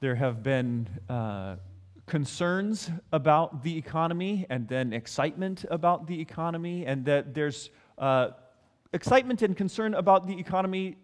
There 0.00 0.14
have 0.14 0.42
been 0.42 0.88
uh, 1.08 1.56
concerns 2.06 2.90
about 3.12 3.64
the 3.64 3.76
economy 3.76 4.46
and 4.48 4.68
then 4.68 4.92
excitement 4.92 5.64
about 5.70 6.06
the 6.06 6.20
economy, 6.20 6.86
and 6.86 7.04
that 7.06 7.34
there's 7.34 7.70
uh, 7.98 8.28
excitement 8.92 9.42
and 9.42 9.56
concern 9.56 9.94
about 9.94 10.26
the 10.26 10.38
economy 10.38 10.96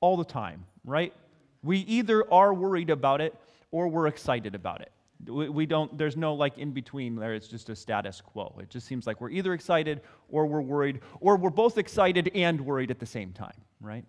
all 0.00 0.16
the 0.16 0.24
time, 0.24 0.66
right? 0.84 1.14
We 1.62 1.78
either 1.78 2.30
are 2.32 2.52
worried 2.52 2.90
about 2.90 3.20
it 3.20 3.34
or 3.70 3.88
we're 3.88 4.06
excited 4.06 4.54
about 4.54 4.82
it. 4.82 4.92
We, 5.26 5.48
we 5.48 5.66
don't, 5.66 5.96
there's 5.96 6.16
no 6.16 6.34
like 6.34 6.58
in 6.58 6.72
between 6.72 7.16
there, 7.16 7.34
it's 7.34 7.48
just 7.48 7.68
a 7.70 7.76
status 7.76 8.20
quo. 8.20 8.54
It 8.60 8.70
just 8.70 8.86
seems 8.86 9.06
like 9.06 9.20
we're 9.20 9.30
either 9.30 9.52
excited 9.54 10.02
or 10.28 10.46
we're 10.46 10.62
worried, 10.62 11.00
or 11.20 11.36
we're 11.36 11.50
both 11.50 11.78
excited 11.78 12.30
and 12.34 12.60
worried 12.60 12.90
at 12.90 12.98
the 12.98 13.06
same 13.06 13.32
time, 13.32 13.60
right? 13.80 14.04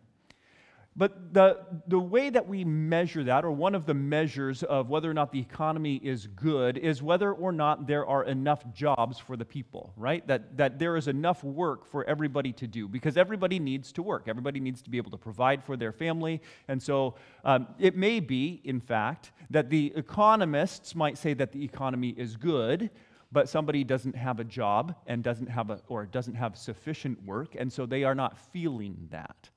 But 0.93 1.33
the, 1.33 1.61
the 1.87 1.97
way 1.97 2.29
that 2.29 2.45
we 2.45 2.65
measure 2.65 3.23
that, 3.23 3.45
or 3.45 3.51
one 3.51 3.75
of 3.75 3.85
the 3.85 3.93
measures 3.93 4.61
of 4.61 4.89
whether 4.89 5.09
or 5.09 5.13
not 5.13 5.31
the 5.31 5.39
economy 5.39 6.01
is 6.03 6.27
good, 6.27 6.77
is 6.77 7.01
whether 7.01 7.31
or 7.31 7.53
not 7.53 7.87
there 7.87 8.05
are 8.05 8.25
enough 8.25 8.69
jobs 8.73 9.17
for 9.17 9.37
the 9.37 9.45
people, 9.45 9.93
right? 9.95 10.27
That, 10.27 10.57
that 10.57 10.79
there 10.79 10.97
is 10.97 11.07
enough 11.07 11.45
work 11.45 11.85
for 11.85 12.03
everybody 12.03 12.51
to 12.53 12.67
do, 12.67 12.89
because 12.89 13.15
everybody 13.15 13.57
needs 13.57 13.93
to 13.93 14.03
work. 14.03 14.23
Everybody 14.27 14.59
needs 14.59 14.81
to 14.81 14.89
be 14.89 14.97
able 14.97 15.11
to 15.11 15.17
provide 15.17 15.63
for 15.63 15.77
their 15.77 15.93
family. 15.93 16.41
And 16.67 16.83
so 16.83 17.15
um, 17.45 17.67
it 17.79 17.95
may 17.95 18.19
be, 18.19 18.59
in 18.65 18.81
fact, 18.81 19.31
that 19.49 19.69
the 19.69 19.93
economists 19.95 20.93
might 20.93 21.17
say 21.17 21.33
that 21.35 21.53
the 21.53 21.63
economy 21.63 22.09
is 22.17 22.35
good, 22.35 22.89
but 23.31 23.47
somebody 23.47 23.85
doesn't 23.85 24.17
have 24.17 24.41
a 24.41 24.43
job 24.43 24.93
and 25.07 25.23
doesn't 25.23 25.47
have 25.47 25.69
a, 25.69 25.79
or 25.87 26.05
doesn't 26.05 26.35
have 26.35 26.57
sufficient 26.57 27.23
work, 27.23 27.55
and 27.57 27.71
so 27.71 27.85
they 27.85 28.03
are 28.03 28.15
not 28.15 28.37
feeling 28.51 29.07
that. 29.09 29.49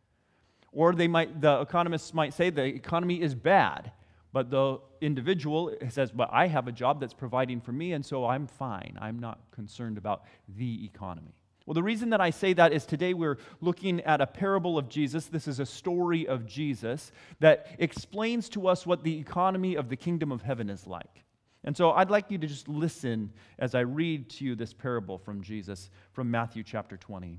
Or 0.75 0.93
they 0.93 1.09
might, 1.09 1.41
the 1.41 1.61
economists 1.61 2.13
might 2.13 2.35
say 2.35 2.51
the 2.51 2.65
economy 2.65 3.23
is 3.23 3.35
bad, 3.35 3.93
but 4.33 4.51
the 4.51 4.81
individual 5.01 5.73
says, 5.89 6.11
But 6.11 6.29
I 6.33 6.49
have 6.49 6.67
a 6.67 6.73
job 6.73 7.01
that's 7.01 7.15
providing 7.15 7.61
for 7.61 7.73
me, 7.73 7.93
and 7.93 8.05
so 8.05 8.27
I'm 8.27 8.49
fine. 8.49 8.99
I'm 9.01 9.21
not 9.21 9.39
concerned 9.53 9.97
about 9.97 10.25
the 10.49 10.85
economy. 10.85 11.37
Well, 11.65 11.75
the 11.75 11.83
reason 11.83 12.11
that 12.11 12.21
I 12.21 12.29
say 12.31 12.53
that 12.55 12.73
is 12.73 12.85
today 12.85 13.15
we're 13.15 13.39
looking 13.61 14.01
at 14.03 14.21
a 14.21 14.27
parable 14.27 14.77
of 14.77 14.89
Jesus. 14.89 15.27
This 15.27 15.49
is 15.49 15.61
a 15.61 15.67
story 15.67 16.27
of 16.27 16.45
Jesus 16.45 17.11
that 17.41 17.69
explains 17.79 18.51
to 18.51 18.69
us 18.69 18.85
what 18.85 19.03
the 19.03 19.19
economy 19.19 19.77
of 19.77 19.89
the 19.89 19.97
kingdom 19.97 20.31
of 20.31 20.43
heaven 20.43 20.69
is 20.69 20.87
like. 20.87 21.23
And 21.63 21.75
so 21.75 21.93
I'd 21.93 22.11
like 22.11 22.31
you 22.31 22.37
to 22.37 22.47
just 22.47 22.69
listen 22.69 23.33
as 23.59 23.75
I 23.75 23.81
read 23.81 24.29
to 24.31 24.45
you 24.45 24.55
this 24.55 24.75
parable 24.75 25.17
from 25.17 25.41
Jesus 25.41 25.89
from 26.13 26.31
Matthew 26.31 26.63
chapter 26.63 26.99
20. 26.99 27.39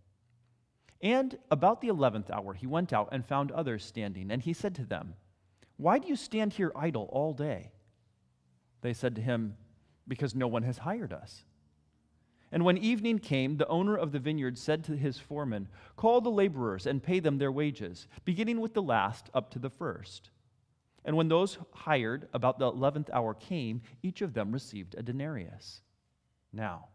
And 1.01 1.37
about 1.49 1.81
the 1.81 1.87
eleventh 1.87 2.29
hour, 2.29 2.53
he 2.53 2.67
went 2.67 2.93
out 2.93 3.09
and 3.11 3.25
found 3.25 3.51
others 3.51 3.83
standing, 3.83 4.29
and 4.29 4.41
he 4.41 4.53
said 4.53 4.75
to 4.75 4.85
them, 4.85 5.15
Why 5.77 5.97
do 5.97 6.07
you 6.07 6.15
stand 6.15 6.53
here 6.53 6.71
idle 6.75 7.09
all 7.11 7.33
day? 7.33 7.71
They 8.81 8.93
said 8.93 9.15
to 9.15 9.21
him, 9.21 9.57
Because 10.07 10.35
no 10.35 10.47
one 10.47 10.63
has 10.63 10.79
hired 10.79 11.11
us. 11.11 11.43
And 12.51 12.65
when 12.65 12.77
evening 12.77 13.17
came, 13.17 13.57
the 13.57 13.67
owner 13.67 13.95
of 13.95 14.11
the 14.11 14.19
vineyard 14.19 14.57
said 14.57 14.83
to 14.83 14.97
his 14.97 15.17
foreman, 15.17 15.69
Call 15.95 16.21
the 16.21 16.29
laborers 16.29 16.85
and 16.85 17.01
pay 17.01 17.19
them 17.19 17.37
their 17.37 17.51
wages, 17.51 18.07
beginning 18.25 18.59
with 18.59 18.73
the 18.73 18.81
last 18.81 19.29
up 19.33 19.49
to 19.51 19.59
the 19.59 19.69
first. 19.69 20.29
And 21.03 21.15
when 21.15 21.29
those 21.29 21.57
hired 21.73 22.27
about 22.33 22.59
the 22.59 22.67
eleventh 22.67 23.09
hour 23.11 23.33
came, 23.33 23.81
each 24.03 24.21
of 24.21 24.33
them 24.33 24.51
received 24.51 24.95
a 24.95 25.01
denarius. 25.01 25.81
Now, 26.53 26.89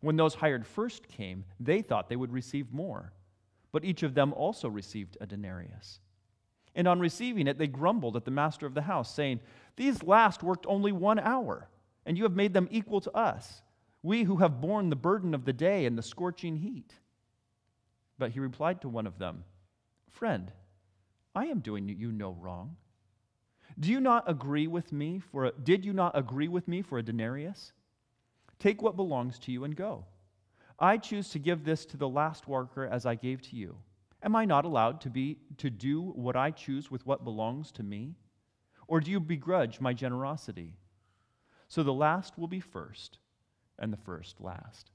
when 0.00 0.16
those 0.16 0.36
hired 0.36 0.66
first 0.66 1.08
came, 1.08 1.44
they 1.60 1.82
thought 1.82 2.08
they 2.08 2.16
would 2.16 2.32
receive 2.32 2.72
more 2.72 3.12
but 3.72 3.84
each 3.84 4.02
of 4.02 4.14
them 4.14 4.32
also 4.32 4.68
received 4.68 5.16
a 5.20 5.26
denarius. 5.26 6.00
And 6.74 6.86
on 6.86 7.00
receiving 7.00 7.46
it, 7.46 7.58
they 7.58 7.66
grumbled 7.66 8.16
at 8.16 8.24
the 8.24 8.30
master 8.30 8.66
of 8.66 8.74
the 8.74 8.82
house, 8.82 9.12
saying, 9.12 9.40
These 9.76 10.02
last 10.02 10.42
worked 10.42 10.66
only 10.68 10.92
one 10.92 11.18
hour, 11.18 11.68
and 12.04 12.16
you 12.16 12.24
have 12.24 12.36
made 12.36 12.52
them 12.52 12.68
equal 12.70 13.00
to 13.00 13.12
us, 13.12 13.62
we 14.02 14.24
who 14.24 14.36
have 14.36 14.60
borne 14.60 14.90
the 14.90 14.96
burden 14.96 15.34
of 15.34 15.44
the 15.44 15.52
day 15.52 15.86
and 15.86 15.96
the 15.96 16.02
scorching 16.02 16.56
heat. 16.56 16.92
But 18.18 18.30
he 18.30 18.40
replied 18.40 18.82
to 18.82 18.88
one 18.88 19.06
of 19.06 19.18
them, 19.18 19.44
Friend, 20.10 20.50
I 21.34 21.46
am 21.46 21.60
doing 21.60 21.88
you 21.88 22.12
no 22.12 22.30
wrong. 22.30 22.76
Do 23.78 23.90
you 23.90 24.00
not 24.00 24.24
agree 24.30 24.66
with 24.66 24.92
me 24.92 25.18
for 25.18 25.46
a, 25.46 25.52
did 25.52 25.84
you 25.84 25.92
not 25.92 26.16
agree 26.16 26.48
with 26.48 26.66
me 26.66 26.82
for 26.82 26.98
a 26.98 27.02
denarius? 27.02 27.72
Take 28.58 28.80
what 28.80 28.96
belongs 28.96 29.38
to 29.40 29.52
you 29.52 29.64
and 29.64 29.76
go. 29.76 30.06
I 30.78 30.98
choose 30.98 31.30
to 31.30 31.38
give 31.38 31.64
this 31.64 31.86
to 31.86 31.96
the 31.96 32.08
last 32.08 32.46
worker 32.46 32.86
as 32.86 33.06
I 33.06 33.14
gave 33.14 33.40
to 33.42 33.56
you. 33.56 33.78
Am 34.22 34.36
I 34.36 34.44
not 34.44 34.64
allowed 34.64 35.00
to 35.02 35.10
be 35.10 35.38
to 35.58 35.70
do 35.70 36.02
what 36.02 36.36
I 36.36 36.50
choose 36.50 36.90
with 36.90 37.06
what 37.06 37.24
belongs 37.24 37.72
to 37.72 37.82
me? 37.82 38.16
Or 38.88 39.00
do 39.00 39.10
you 39.10 39.20
begrudge 39.20 39.80
my 39.80 39.92
generosity? 39.92 40.74
So 41.68 41.82
the 41.82 41.92
last 41.92 42.38
will 42.38 42.48
be 42.48 42.60
first, 42.60 43.18
and 43.78 43.92
the 43.92 43.98
first 43.98 44.40
last. 44.40 44.90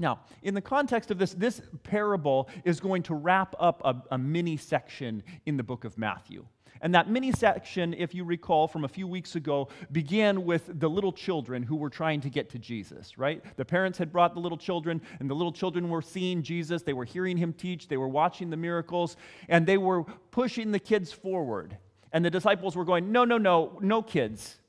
Now, 0.00 0.20
in 0.42 0.54
the 0.54 0.60
context 0.60 1.10
of 1.10 1.18
this, 1.18 1.34
this 1.34 1.60
parable 1.82 2.48
is 2.64 2.78
going 2.78 3.02
to 3.04 3.14
wrap 3.14 3.54
up 3.58 3.82
a, 3.84 3.96
a 4.12 4.18
mini 4.18 4.56
section 4.56 5.24
in 5.46 5.56
the 5.56 5.64
book 5.64 5.84
of 5.84 5.98
Matthew. 5.98 6.46
And 6.80 6.94
that 6.94 7.10
mini 7.10 7.32
section, 7.32 7.92
if 7.94 8.14
you 8.14 8.24
recall 8.24 8.68
from 8.68 8.84
a 8.84 8.88
few 8.88 9.08
weeks 9.08 9.34
ago, 9.34 9.68
began 9.90 10.44
with 10.44 10.78
the 10.78 10.88
little 10.88 11.12
children 11.12 11.64
who 11.64 11.74
were 11.74 11.90
trying 11.90 12.20
to 12.20 12.30
get 12.30 12.48
to 12.50 12.58
Jesus, 12.58 13.18
right? 13.18 13.42
The 13.56 13.64
parents 13.64 13.98
had 13.98 14.12
brought 14.12 14.34
the 14.34 14.40
little 14.40 14.58
children, 14.58 15.00
and 15.18 15.28
the 15.28 15.34
little 15.34 15.52
children 15.52 15.88
were 15.88 16.02
seeing 16.02 16.44
Jesus. 16.44 16.82
They 16.82 16.92
were 16.92 17.04
hearing 17.04 17.36
him 17.36 17.52
teach, 17.52 17.88
they 17.88 17.96
were 17.96 18.08
watching 18.08 18.50
the 18.50 18.56
miracles, 18.56 19.16
and 19.48 19.66
they 19.66 19.78
were 19.78 20.04
pushing 20.30 20.70
the 20.70 20.78
kids 20.78 21.10
forward. 21.10 21.76
And 22.12 22.24
the 22.24 22.30
disciples 22.30 22.76
were 22.76 22.84
going, 22.84 23.10
No, 23.10 23.24
no, 23.24 23.38
no, 23.38 23.78
no 23.82 24.02
kids. 24.02 24.60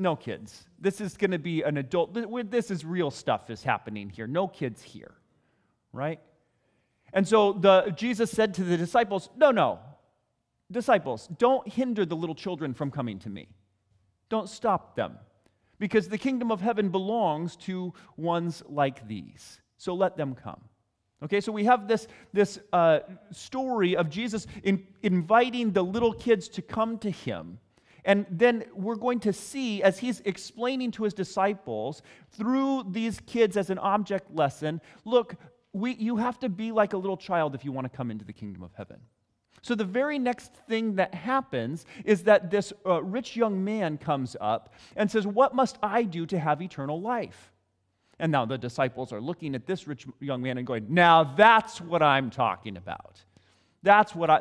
No 0.00 0.16
kids. 0.16 0.66
This 0.78 1.00
is 1.00 1.16
going 1.16 1.32
to 1.32 1.38
be 1.38 1.62
an 1.62 1.76
adult. 1.76 2.16
This 2.50 2.70
is 2.70 2.84
real 2.84 3.10
stuff 3.10 3.50
is 3.50 3.62
happening 3.62 4.08
here. 4.08 4.26
No 4.26 4.48
kids 4.48 4.82
here, 4.82 5.12
right? 5.92 6.18
And 7.12 7.28
so 7.28 7.52
the, 7.52 7.92
Jesus 7.96 8.30
said 8.30 8.54
to 8.54 8.64
the 8.64 8.76
disciples, 8.76 9.28
No, 9.36 9.50
no, 9.50 9.78
disciples, 10.72 11.28
don't 11.38 11.68
hinder 11.68 12.06
the 12.06 12.16
little 12.16 12.34
children 12.34 12.72
from 12.72 12.90
coming 12.90 13.18
to 13.20 13.28
me. 13.28 13.48
Don't 14.30 14.48
stop 14.48 14.96
them. 14.96 15.18
Because 15.78 16.08
the 16.08 16.18
kingdom 16.18 16.50
of 16.50 16.60
heaven 16.60 16.88
belongs 16.88 17.56
to 17.56 17.92
ones 18.16 18.62
like 18.68 19.06
these. 19.06 19.60
So 19.76 19.94
let 19.94 20.16
them 20.16 20.34
come. 20.34 20.60
Okay, 21.22 21.40
so 21.40 21.52
we 21.52 21.64
have 21.64 21.88
this, 21.88 22.06
this 22.32 22.58
uh, 22.72 23.00
story 23.32 23.96
of 23.96 24.08
Jesus 24.08 24.46
in, 24.62 24.86
inviting 25.02 25.72
the 25.72 25.84
little 25.84 26.14
kids 26.14 26.48
to 26.48 26.62
come 26.62 26.98
to 26.98 27.10
him. 27.10 27.58
And 28.04 28.26
then 28.30 28.64
we're 28.74 28.96
going 28.96 29.20
to 29.20 29.32
see, 29.32 29.82
as 29.82 29.98
he's 29.98 30.20
explaining 30.20 30.90
to 30.92 31.04
his 31.04 31.14
disciples 31.14 32.02
through 32.30 32.86
these 32.90 33.20
kids 33.26 33.56
as 33.56 33.70
an 33.70 33.78
object 33.78 34.34
lesson 34.34 34.80
look, 35.04 35.36
we, 35.72 35.94
you 35.94 36.16
have 36.16 36.38
to 36.40 36.48
be 36.48 36.72
like 36.72 36.92
a 36.92 36.96
little 36.96 37.16
child 37.16 37.54
if 37.54 37.64
you 37.64 37.72
want 37.72 37.90
to 37.90 37.96
come 37.96 38.10
into 38.10 38.24
the 38.24 38.32
kingdom 38.32 38.62
of 38.62 38.72
heaven. 38.74 38.98
So, 39.62 39.74
the 39.74 39.84
very 39.84 40.18
next 40.18 40.54
thing 40.68 40.96
that 40.96 41.14
happens 41.14 41.84
is 42.04 42.24
that 42.24 42.50
this 42.50 42.72
uh, 42.86 43.02
rich 43.02 43.36
young 43.36 43.62
man 43.62 43.98
comes 43.98 44.34
up 44.40 44.74
and 44.96 45.10
says, 45.10 45.26
What 45.26 45.54
must 45.54 45.78
I 45.82 46.04
do 46.04 46.24
to 46.26 46.38
have 46.38 46.62
eternal 46.62 47.00
life? 47.00 47.52
And 48.18 48.32
now 48.32 48.46
the 48.46 48.58
disciples 48.58 49.12
are 49.12 49.20
looking 49.20 49.54
at 49.54 49.66
this 49.66 49.86
rich 49.86 50.06
young 50.20 50.42
man 50.42 50.56
and 50.58 50.66
going, 50.66 50.86
Now 50.88 51.24
that's 51.24 51.80
what 51.80 52.02
I'm 52.02 52.30
talking 52.30 52.76
about. 52.78 53.22
That's 53.82 54.14
what 54.14 54.28
I, 54.28 54.40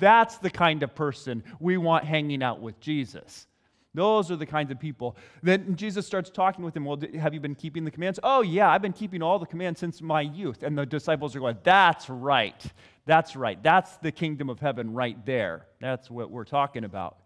that's 0.00 0.38
the 0.38 0.50
kind 0.50 0.82
of 0.82 0.94
person 0.94 1.44
we 1.60 1.76
want 1.76 2.04
hanging 2.04 2.42
out 2.42 2.60
with 2.60 2.80
Jesus. 2.80 3.46
Those 3.94 4.30
are 4.30 4.36
the 4.36 4.46
kinds 4.46 4.70
of 4.70 4.80
people. 4.80 5.16
Then 5.42 5.76
Jesus 5.76 6.06
starts 6.06 6.30
talking 6.30 6.64
with 6.64 6.74
him. 6.74 6.86
Well, 6.86 6.98
have 7.18 7.34
you 7.34 7.40
been 7.40 7.54
keeping 7.54 7.84
the 7.84 7.90
commands? 7.90 8.18
Oh, 8.22 8.40
yeah, 8.40 8.70
I've 8.70 8.80
been 8.80 8.94
keeping 8.94 9.22
all 9.22 9.38
the 9.38 9.46
commands 9.46 9.80
since 9.80 10.00
my 10.00 10.22
youth. 10.22 10.62
And 10.62 10.76
the 10.76 10.86
disciples 10.86 11.36
are 11.36 11.40
going, 11.40 11.58
That's 11.62 12.08
right. 12.08 12.64
That's 13.04 13.36
right. 13.36 13.62
That's 13.62 13.96
the 13.98 14.10
kingdom 14.10 14.48
of 14.48 14.60
heaven 14.60 14.94
right 14.94 15.24
there. 15.26 15.66
That's 15.80 16.10
what 16.10 16.30
we're 16.30 16.44
talking 16.44 16.84
about. 16.84 17.18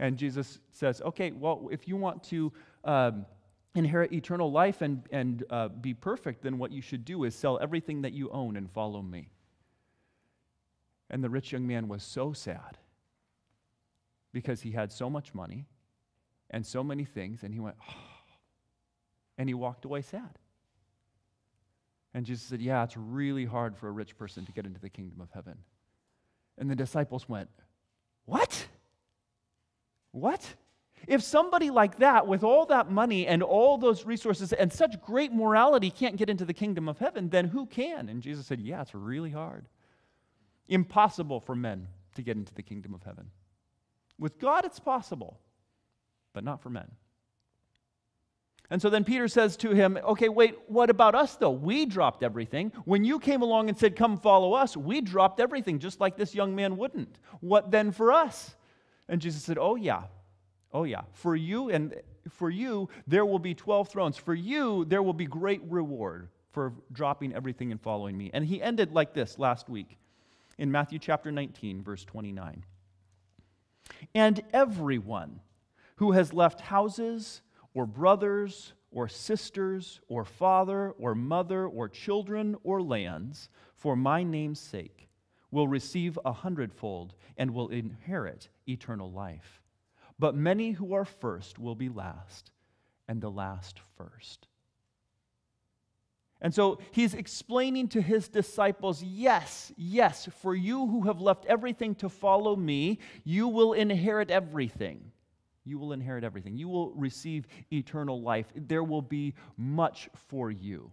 And 0.00 0.16
Jesus 0.16 0.58
says, 0.72 1.00
Okay, 1.00 1.30
well, 1.30 1.68
if 1.70 1.86
you 1.86 1.96
want 1.96 2.24
to 2.24 2.52
um, 2.84 3.24
inherit 3.76 4.12
eternal 4.12 4.50
life 4.50 4.82
and, 4.82 5.02
and 5.12 5.44
uh, 5.48 5.68
be 5.68 5.94
perfect, 5.94 6.42
then 6.42 6.58
what 6.58 6.72
you 6.72 6.82
should 6.82 7.04
do 7.04 7.22
is 7.22 7.36
sell 7.36 7.58
everything 7.62 8.02
that 8.02 8.12
you 8.12 8.30
own 8.30 8.56
and 8.56 8.68
follow 8.72 9.00
me. 9.00 9.28
And 11.10 11.24
the 11.24 11.28
rich 11.28 11.52
young 11.52 11.66
man 11.66 11.88
was 11.88 12.02
so 12.02 12.32
sad 12.32 12.78
because 14.32 14.62
he 14.62 14.70
had 14.70 14.92
so 14.92 15.10
much 15.10 15.34
money 15.34 15.66
and 16.50 16.64
so 16.64 16.82
many 16.82 17.04
things, 17.04 17.42
and 17.42 17.52
he 17.52 17.60
went, 17.60 17.76
oh, 17.88 17.94
and 19.38 19.48
he 19.48 19.54
walked 19.54 19.84
away 19.84 20.02
sad. 20.02 20.38
And 22.12 22.26
Jesus 22.26 22.44
said, 22.44 22.60
Yeah, 22.60 22.82
it's 22.82 22.96
really 22.96 23.44
hard 23.44 23.76
for 23.76 23.88
a 23.88 23.92
rich 23.92 24.16
person 24.18 24.44
to 24.46 24.52
get 24.52 24.66
into 24.66 24.80
the 24.80 24.88
kingdom 24.88 25.20
of 25.20 25.30
heaven. 25.32 25.58
And 26.58 26.70
the 26.70 26.74
disciples 26.74 27.28
went, 27.28 27.48
What? 28.24 28.66
What? 30.12 30.56
If 31.06 31.22
somebody 31.22 31.70
like 31.70 31.98
that, 32.00 32.26
with 32.26 32.44
all 32.44 32.66
that 32.66 32.90
money 32.90 33.26
and 33.26 33.42
all 33.42 33.78
those 33.78 34.04
resources 34.04 34.52
and 34.52 34.70
such 34.70 35.00
great 35.00 35.32
morality, 35.32 35.90
can't 35.90 36.16
get 36.16 36.28
into 36.28 36.44
the 36.44 36.52
kingdom 36.52 36.88
of 36.88 36.98
heaven, 36.98 37.30
then 37.30 37.46
who 37.46 37.64
can? 37.66 38.08
And 38.08 38.20
Jesus 38.20 38.46
said, 38.46 38.60
Yeah, 38.60 38.82
it's 38.82 38.94
really 38.94 39.30
hard. 39.30 39.66
Impossible 40.70 41.40
for 41.40 41.54
men 41.54 41.88
to 42.14 42.22
get 42.22 42.36
into 42.36 42.54
the 42.54 42.62
kingdom 42.62 42.94
of 42.94 43.02
heaven. 43.02 43.30
With 44.18 44.38
God, 44.38 44.64
it's 44.64 44.78
possible, 44.78 45.38
but 46.32 46.44
not 46.44 46.62
for 46.62 46.70
men. 46.70 46.90
And 48.70 48.80
so 48.80 48.88
then 48.88 49.02
Peter 49.02 49.26
says 49.26 49.56
to 49.58 49.72
him, 49.72 49.98
Okay, 50.04 50.28
wait, 50.28 50.56
what 50.68 50.90
about 50.90 51.14
us 51.14 51.36
though? 51.36 51.50
We 51.50 51.86
dropped 51.86 52.22
everything. 52.22 52.72
When 52.84 53.04
you 53.04 53.18
came 53.18 53.42
along 53.42 53.68
and 53.68 53.76
said, 53.76 53.96
Come 53.96 54.16
follow 54.16 54.52
us, 54.54 54.76
we 54.76 55.00
dropped 55.00 55.40
everything, 55.40 55.80
just 55.80 56.00
like 56.00 56.16
this 56.16 56.34
young 56.34 56.54
man 56.54 56.76
wouldn't. 56.76 57.18
What 57.40 57.70
then 57.70 57.90
for 57.90 58.12
us? 58.12 58.54
And 59.08 59.20
Jesus 59.20 59.42
said, 59.42 59.58
Oh, 59.60 59.74
yeah. 59.74 60.04
Oh, 60.72 60.84
yeah. 60.84 61.02
For 61.14 61.34
you 61.34 61.68
and 61.70 61.96
for 62.28 62.48
you, 62.48 62.88
there 63.08 63.26
will 63.26 63.40
be 63.40 63.54
12 63.54 63.88
thrones. 63.88 64.16
For 64.16 64.34
you, 64.34 64.84
there 64.84 65.02
will 65.02 65.14
be 65.14 65.26
great 65.26 65.62
reward 65.68 66.28
for 66.52 66.74
dropping 66.92 67.34
everything 67.34 67.72
and 67.72 67.80
following 67.80 68.16
me. 68.16 68.30
And 68.32 68.44
he 68.44 68.62
ended 68.62 68.92
like 68.92 69.14
this 69.14 69.38
last 69.38 69.68
week 69.68 69.98
in 70.60 70.70
Matthew 70.70 70.98
chapter 70.98 71.32
19, 71.32 71.82
verse 71.82 72.04
29. 72.04 72.64
And 74.14 74.42
everyone 74.52 75.40
who 75.96 76.12
has 76.12 76.34
left 76.34 76.60
houses 76.60 77.40
or 77.72 77.86
brothers 77.86 78.74
or 78.90 79.08
sisters 79.08 80.00
or 80.06 80.26
father 80.26 80.90
or 80.90 81.14
mother 81.14 81.66
or 81.66 81.88
children 81.88 82.56
or 82.62 82.82
lands 82.82 83.48
for 83.74 83.96
my 83.96 84.22
name's 84.22 84.60
sake 84.60 85.08
will 85.50 85.66
receive 85.66 86.18
a 86.26 86.32
hundredfold 86.32 87.14
and 87.38 87.52
will 87.52 87.70
inherit 87.70 88.50
eternal 88.68 89.10
life. 89.10 89.62
But 90.18 90.34
many 90.34 90.72
who 90.72 90.92
are 90.92 91.06
first 91.06 91.58
will 91.58 91.74
be 91.74 91.88
last, 91.88 92.50
and 93.08 93.22
the 93.22 93.30
last 93.30 93.80
first. 93.96 94.46
And 96.42 96.54
so 96.54 96.78
he's 96.92 97.14
explaining 97.14 97.88
to 97.88 98.00
his 98.00 98.28
disciples 98.28 99.02
yes, 99.02 99.72
yes, 99.76 100.28
for 100.40 100.54
you 100.54 100.86
who 100.86 101.02
have 101.02 101.20
left 101.20 101.44
everything 101.46 101.94
to 101.96 102.08
follow 102.08 102.56
me, 102.56 102.98
you 103.24 103.48
will 103.48 103.74
inherit 103.74 104.30
everything. 104.30 105.12
You 105.64 105.78
will 105.78 105.92
inherit 105.92 106.24
everything. 106.24 106.56
You 106.56 106.68
will 106.68 106.92
receive 106.92 107.46
eternal 107.70 108.22
life. 108.22 108.46
There 108.54 108.82
will 108.82 109.02
be 109.02 109.34
much 109.58 110.08
for 110.28 110.50
you. 110.50 110.90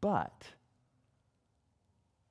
But 0.00 0.44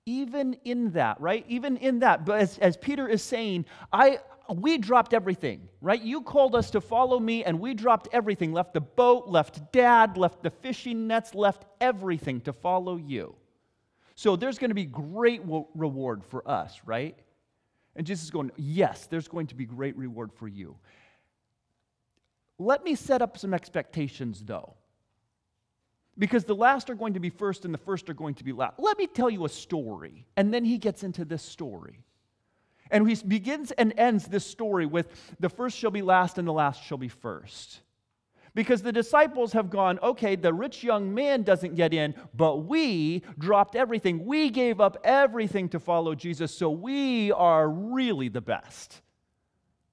even 0.05 0.55
in 0.63 0.91
that, 0.91 1.19
right? 1.19 1.45
Even 1.47 1.77
in 1.77 1.99
that, 1.99 2.25
but 2.25 2.39
as, 2.39 2.57
as 2.59 2.77
Peter 2.77 3.07
is 3.07 3.21
saying, 3.21 3.65
I 3.91 4.19
we 4.49 4.77
dropped 4.77 5.13
everything, 5.13 5.69
right? 5.81 6.01
You 6.01 6.21
called 6.21 6.55
us 6.55 6.69
to 6.71 6.81
follow 6.81 7.19
me, 7.19 7.43
and 7.43 7.59
we 7.59 7.73
dropped 7.73 8.09
everything, 8.11 8.51
left 8.51 8.73
the 8.73 8.81
boat, 8.81 9.27
left 9.27 9.71
dad, 9.71 10.17
left 10.17 10.43
the 10.43 10.49
fishing 10.49 11.07
nets, 11.07 11.33
left 11.33 11.65
everything 11.79 12.41
to 12.41 12.53
follow 12.53 12.97
you. 12.97 13.35
So 14.15 14.35
there's 14.35 14.59
going 14.59 14.69
to 14.69 14.75
be 14.75 14.85
great 14.85 15.41
reward 15.73 16.23
for 16.25 16.47
us, 16.47 16.79
right? 16.85 17.17
And 17.95 18.05
Jesus 18.05 18.25
is 18.25 18.31
going, 18.31 18.51
Yes, 18.57 19.07
there's 19.07 19.27
going 19.27 19.47
to 19.47 19.55
be 19.55 19.65
great 19.65 19.95
reward 19.97 20.31
for 20.33 20.47
you. 20.47 20.75
Let 22.59 22.83
me 22.83 22.95
set 22.95 23.21
up 23.21 23.37
some 23.37 23.53
expectations, 23.53 24.43
though. 24.43 24.75
Because 26.17 26.43
the 26.43 26.55
last 26.55 26.89
are 26.89 26.95
going 26.95 27.15
to 27.15 27.19
be 27.19 27.29
first 27.29 27.65
and 27.65 27.73
the 27.73 27.79
first 27.79 28.09
are 28.09 28.13
going 28.13 28.35
to 28.35 28.43
be 28.43 28.51
last. 28.51 28.75
Let 28.77 28.99
me 28.99 29.07
tell 29.07 29.29
you 29.29 29.45
a 29.45 29.49
story. 29.49 30.27
And 30.37 30.53
then 30.53 30.63
he 30.63 30.77
gets 30.77 31.03
into 31.03 31.25
this 31.25 31.41
story. 31.41 32.03
And 32.93 33.09
he 33.09 33.15
begins 33.15 33.71
and 33.71 33.91
ends 33.97 34.27
this 34.27 34.45
story 34.45 34.85
with 34.85 35.09
the 35.39 35.49
first 35.49 35.77
shall 35.77 35.89
be 35.91 36.03
last 36.03 36.37
and 36.37 36.47
the 36.47 36.53
last 36.53 36.83
shall 36.83 36.99
be 36.99 37.09
first. 37.09 37.81
Because 38.55 38.83
the 38.83 38.91
disciples 38.91 39.53
have 39.53 39.71
gone, 39.71 39.97
okay, 40.03 40.35
the 40.35 40.53
rich 40.53 40.83
young 40.83 41.11
man 41.11 41.41
doesn't 41.41 41.73
get 41.73 41.91
in, 41.91 42.13
but 42.35 42.57
we 42.57 43.23
dropped 43.39 43.75
everything. 43.75 44.25
We 44.25 44.51
gave 44.51 44.79
up 44.79 44.97
everything 45.03 45.69
to 45.69 45.79
follow 45.79 46.13
Jesus, 46.13 46.55
so 46.55 46.69
we 46.69 47.31
are 47.31 47.67
really 47.67 48.29
the 48.29 48.41
best. 48.41 49.01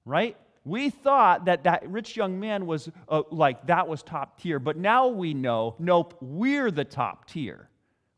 Right? 0.05 0.37
We 0.63 0.91
thought 0.91 1.45
that 1.45 1.63
that 1.63 1.89
rich 1.89 2.15
young 2.15 2.39
man 2.39 2.67
was 2.67 2.87
uh, 3.09 3.23
like 3.31 3.65
that 3.65 3.87
was 3.87 4.03
top 4.03 4.39
tier, 4.39 4.59
but 4.59 4.77
now 4.77 5.07
we 5.07 5.33
know, 5.33 5.75
nope, 5.79 6.15
we're 6.21 6.69
the 6.69 6.85
top 6.85 7.27
tier. 7.27 7.67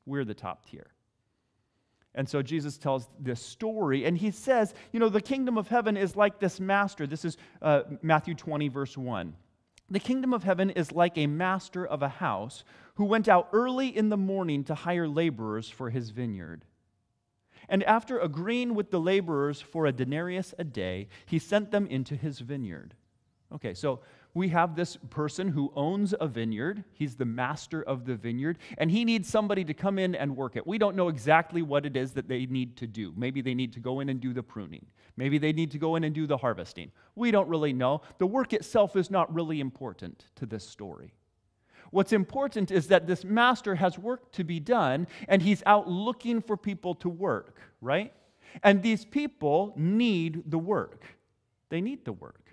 We're 0.06 0.26
the 0.26 0.34
top 0.34 0.66
tier. 0.70 0.93
And 2.16 2.30
so 2.30 2.42
Jesus 2.42 2.78
tells 2.78 3.08
this 3.20 3.42
story, 3.42 4.06
and 4.06 4.18
he 4.18 4.30
says, 4.30 4.74
you 4.92 5.00
know, 5.00 5.10
the 5.10 5.22
kingdom 5.22 5.58
of 5.58 5.68
heaven 5.68 5.98
is 5.98 6.16
like 6.16 6.40
this 6.40 6.60
master. 6.60 7.08
This 7.08 7.26
is 7.26 7.38
uh, 7.62 7.84
Matthew 8.02 8.36
20, 8.36 8.68
verse 8.68 8.96
1. 8.96 9.34
The 9.90 10.00
kingdom 10.00 10.34
of 10.34 10.44
heaven 10.44 10.70
is 10.70 10.92
like 10.92 11.18
a 11.18 11.28
master 11.28 11.86
of 11.86 12.02
a 12.04 12.10
house 12.10 12.64
who 12.96 13.06
went 13.06 13.28
out 13.28 13.50
early 13.52 13.96
in 13.96 14.10
the 14.10 14.18
morning 14.18 14.64
to 14.66 14.76
hire 14.76 15.08
laborers 15.08 15.70
for 15.70 15.90
his 15.90 16.12
vineyard. 16.12 16.66
And 17.68 17.84
after 17.84 18.20
agreeing 18.20 18.76
with 18.76 18.92
the 18.92 19.00
laborers 19.00 19.62
for 19.62 19.86
a 19.86 19.92
denarius 19.92 20.54
a 20.60 20.64
day, 20.64 21.08
he 21.26 21.40
sent 21.40 21.72
them 21.72 21.88
into 21.88 22.16
his 22.16 22.40
vineyard. 22.40 22.94
Okay, 23.54 23.74
so 23.74 24.02
we 24.34 24.50
have 24.50 24.76
this 24.76 24.98
person 25.10 25.48
who 25.48 25.72
owns 25.76 26.16
a 26.20 26.28
vineyard. 26.28 26.84
He's 26.94 27.16
the 27.16 27.26
master 27.26 27.84
of 27.84 28.06
the 28.06 28.16
vineyard, 28.16 28.58
and 28.78 28.90
he 28.90 29.06
needs 29.06 29.30
somebody 29.30 29.64
to 29.66 29.74
come 29.74 30.00
in 30.00 30.16
and 30.16 30.36
work 30.36 30.56
it. 30.56 30.66
We 30.66 30.78
don't 30.78 30.96
know 30.96 31.08
exactly 31.08 31.62
what 31.62 31.86
it 31.86 31.96
is 31.96 32.14
that 32.14 32.28
they 32.28 32.46
need 32.48 32.76
to 32.78 32.88
do. 32.88 33.14
Maybe 33.16 33.42
they 33.42 33.54
need 33.54 33.74
to 33.74 33.80
go 33.80 34.00
in 34.00 34.10
and 34.10 34.20
do 34.20 34.34
the 34.34 34.42
pruning. 34.42 34.86
Maybe 35.18 35.38
they 35.38 35.54
need 35.54 35.72
to 35.72 35.78
go 35.78 35.96
in 35.96 36.04
and 36.04 36.16
do 36.16 36.26
the 36.26 36.38
harvesting. 36.38 36.92
We 37.16 37.30
don't 37.30 37.48
really 37.48 37.74
know. 37.74 38.02
The 38.18 38.26
work 38.26 38.54
itself 38.54 38.96
is 38.96 39.12
not 39.12 39.32
really 39.34 39.60
important 39.60 40.26
to 40.36 40.48
this 40.48 40.68
story. 40.68 41.14
What's 41.92 42.14
important 42.14 42.72
is 42.72 42.88
that 42.88 43.06
this 43.06 43.24
master 43.24 43.76
has 43.76 44.00
work 44.00 44.32
to 44.32 44.44
be 44.44 44.60
done, 44.60 45.06
and 45.28 45.44
he's 45.44 45.62
out 45.68 45.88
looking 45.88 46.42
for 46.42 46.58
people 46.58 46.96
to 46.96 47.10
work, 47.10 47.60
right? 47.82 48.12
And 48.64 48.82
these 48.82 49.06
people 49.06 49.74
need 49.78 50.50
the 50.50 50.58
work. 50.58 51.04
They 51.70 51.82
need 51.82 52.04
the 52.04 52.14
work. 52.14 52.53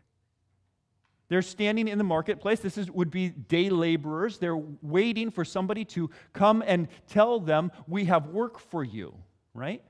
They're 1.31 1.43
standing 1.43 1.87
in 1.87 1.97
the 1.97 2.05
marketplace. 2.05 2.59
This 2.59 2.77
is, 2.77 2.91
would 2.91 3.11
be 3.11 3.29
day 3.29 3.71
laborers. 3.71 4.39
They're 4.39 4.57
waiting 4.57 5.31
for 5.31 5.45
somebody 5.45 5.85
to 5.87 6.11
come 6.33 6.63
and 6.67 6.89
tell 7.07 7.39
them, 7.39 7.71
We 7.87 8.07
have 8.07 8.27
work 8.27 8.59
for 8.59 8.83
you, 8.83 9.15
right? 9.55 9.81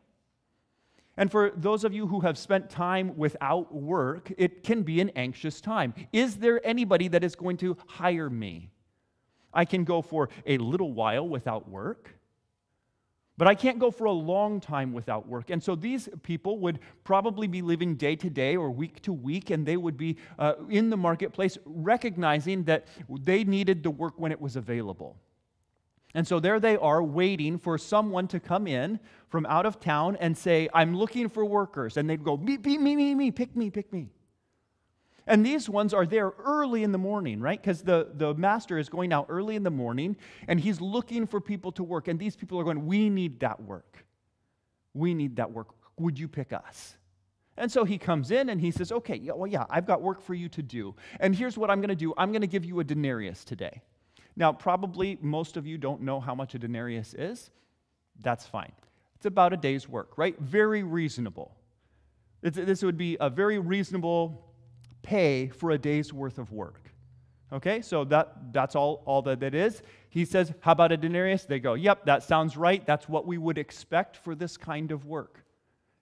And 1.17 1.31
for 1.31 1.51
those 1.57 1.83
of 1.83 1.95
you 1.95 2.07
who 2.07 2.21
have 2.21 2.37
spent 2.37 2.69
time 2.69 3.17
without 3.17 3.75
work, 3.75 4.31
it 4.37 4.63
can 4.63 4.83
be 4.83 5.01
an 5.01 5.11
anxious 5.17 5.63
time. 5.63 5.95
Is 6.13 6.37
there 6.37 6.61
anybody 6.65 7.09
that 7.09 7.25
is 7.25 7.35
going 7.35 7.57
to 7.59 7.77
hire 7.87 8.29
me? 8.29 8.71
I 9.53 9.65
can 9.65 9.85
go 9.85 10.03
for 10.03 10.29
a 10.47 10.59
little 10.59 10.93
while 10.93 11.27
without 11.27 11.69
work. 11.69 12.15
But 13.37 13.49
I 13.49 13.55
can't 13.55 13.79
go 13.79 13.91
for 13.91 14.05
a 14.05 14.13
long 14.13 14.61
time 14.61 14.93
without 14.93 15.27
work. 15.27 15.49
And 15.49 15.63
so 15.63 15.75
these 15.75 16.09
people 16.23 16.59
would 16.59 16.79
probably 17.05 17.47
be 17.47 17.63
living 17.63 17.95
day 17.95 18.15
to 18.17 18.29
day 18.29 18.57
or 18.57 18.71
week 18.71 19.01
to 19.03 19.13
week, 19.13 19.51
and 19.51 19.65
they 19.65 19.79
would 19.79 19.97
be 19.97 20.17
uh, 20.39 20.55
in 20.69 20.91
the 20.91 20.97
marketplace 20.97 21.57
recognizing 21.65 22.65
that 22.65 22.87
they 23.09 23.45
needed 23.45 23.83
the 23.83 23.91
work 23.91 24.15
when 24.19 24.31
it 24.31 24.41
was 24.41 24.57
available. 24.57 25.17
And 26.15 26.27
so 26.27 26.41
there 26.41 26.59
they 26.59 26.77
are 26.77 27.03
waiting 27.03 27.57
for 27.57 27.79
someone 27.79 28.27
to 28.29 28.41
come 28.41 28.67
in 28.67 28.99
from 29.29 29.47
out 29.47 29.65
of 29.65 29.81
town 29.81 30.17
and 30.17 30.37
say, 30.37 30.69
I'm 30.75 30.97
looking 30.97 31.29
for 31.29 31.45
workers. 31.45 31.97
And 31.97 32.11
they'd 32.11 32.25
go, 32.25 32.37
me, 32.37 32.59
me, 32.59 32.79
me, 32.79 33.15
me, 33.15 33.31
pick 33.31 33.55
me, 33.55 33.71
pick 33.71 33.93
me. 33.93 34.09
And 35.31 35.47
these 35.47 35.69
ones 35.69 35.95
are 35.95 36.05
there 36.05 36.33
early 36.45 36.83
in 36.83 36.91
the 36.91 36.99
morning, 36.99 37.41
right? 37.41 37.63
Because 37.63 37.83
the, 37.83 38.09
the 38.15 38.35
master 38.35 38.79
is 38.79 38.89
going 38.89 39.13
out 39.13 39.27
early 39.29 39.55
in 39.55 39.63
the 39.63 39.71
morning 39.71 40.17
and 40.49 40.59
he's 40.59 40.81
looking 40.81 41.25
for 41.25 41.41
people 41.41 41.71
to 41.73 41.85
work. 41.85 42.09
And 42.09 42.19
these 42.19 42.35
people 42.35 42.59
are 42.59 42.65
going, 42.65 42.85
We 42.85 43.09
need 43.09 43.39
that 43.41 43.63
work. 43.63 44.05
We 44.93 45.15
need 45.15 45.37
that 45.37 45.53
work. 45.53 45.69
Would 46.01 46.19
you 46.19 46.27
pick 46.27 46.53
us? 46.53 46.97
And 47.57 47.71
so 47.71 47.85
he 47.85 47.97
comes 47.97 48.33
in 48.33 48.49
and 48.49 48.61
he 48.61 48.73
says, 48.73 48.91
Okay, 48.91 49.15
yeah, 49.15 49.35
well, 49.35 49.47
yeah, 49.47 49.67
I've 49.71 49.87
got 49.87 50.03
work 50.03 50.21
for 50.21 50.35
you 50.35 50.49
to 50.49 50.63
do. 50.63 50.97
And 51.21 51.33
here's 51.33 51.57
what 51.57 51.71
I'm 51.71 51.79
going 51.81 51.91
to 51.91 51.95
do 51.95 52.13
I'm 52.19 52.33
going 52.33 52.43
to 52.43 52.49
give 52.49 52.65
you 52.65 52.81
a 52.81 52.85
denarius 52.85 53.45
today. 53.45 53.83
Now, 54.35 54.53
probably 54.53 55.17
most 55.23 55.57
of 55.57 55.65
you 55.65 55.79
don't 55.79 56.03
know 56.03 56.19
how 56.19 56.35
much 56.35 56.57
a 56.57 56.59
denarius 56.59 57.15
is. 57.15 57.53
That's 58.21 58.47
fine. 58.47 58.73
It's 59.15 59.27
about 59.27 59.53
a 59.53 59.57
day's 59.57 59.89
work, 59.89 60.19
right? 60.19 60.37
Very 60.41 60.83
reasonable. 60.83 61.55
It's, 62.43 62.57
this 62.57 62.83
would 62.83 62.97
be 62.97 63.17
a 63.21 63.31
very 63.31 63.61
reasonable 63.61 64.50
pay 65.03 65.49
for 65.49 65.71
a 65.71 65.79
day's 65.79 66.13
worth 66.13 66.39
of 66.39 66.53
work. 66.53 66.91
Okay, 67.53 67.81
so 67.81 68.05
that, 68.05 68.53
that's 68.53 68.77
all, 68.77 69.03
all 69.07 69.23
that 69.23 69.43
it 69.43 69.55
is. 69.55 69.83
He 70.09 70.25
says, 70.25 70.53
How 70.61 70.73
about 70.73 70.93
a 70.93 70.97
denarius? 70.97 71.45
They 71.45 71.59
go, 71.59 71.75
Yep, 71.75 72.07
that 72.07 72.23
sounds 72.23 72.57
right. 72.57 72.85
That's 72.87 73.09
what 73.09 73.27
we 73.27 73.39
would 73.39 73.59
expect 73.59 74.17
for 74.17 74.35
this 74.35 74.57
kind 74.57 74.93
of 74.93 75.05
work. 75.05 75.45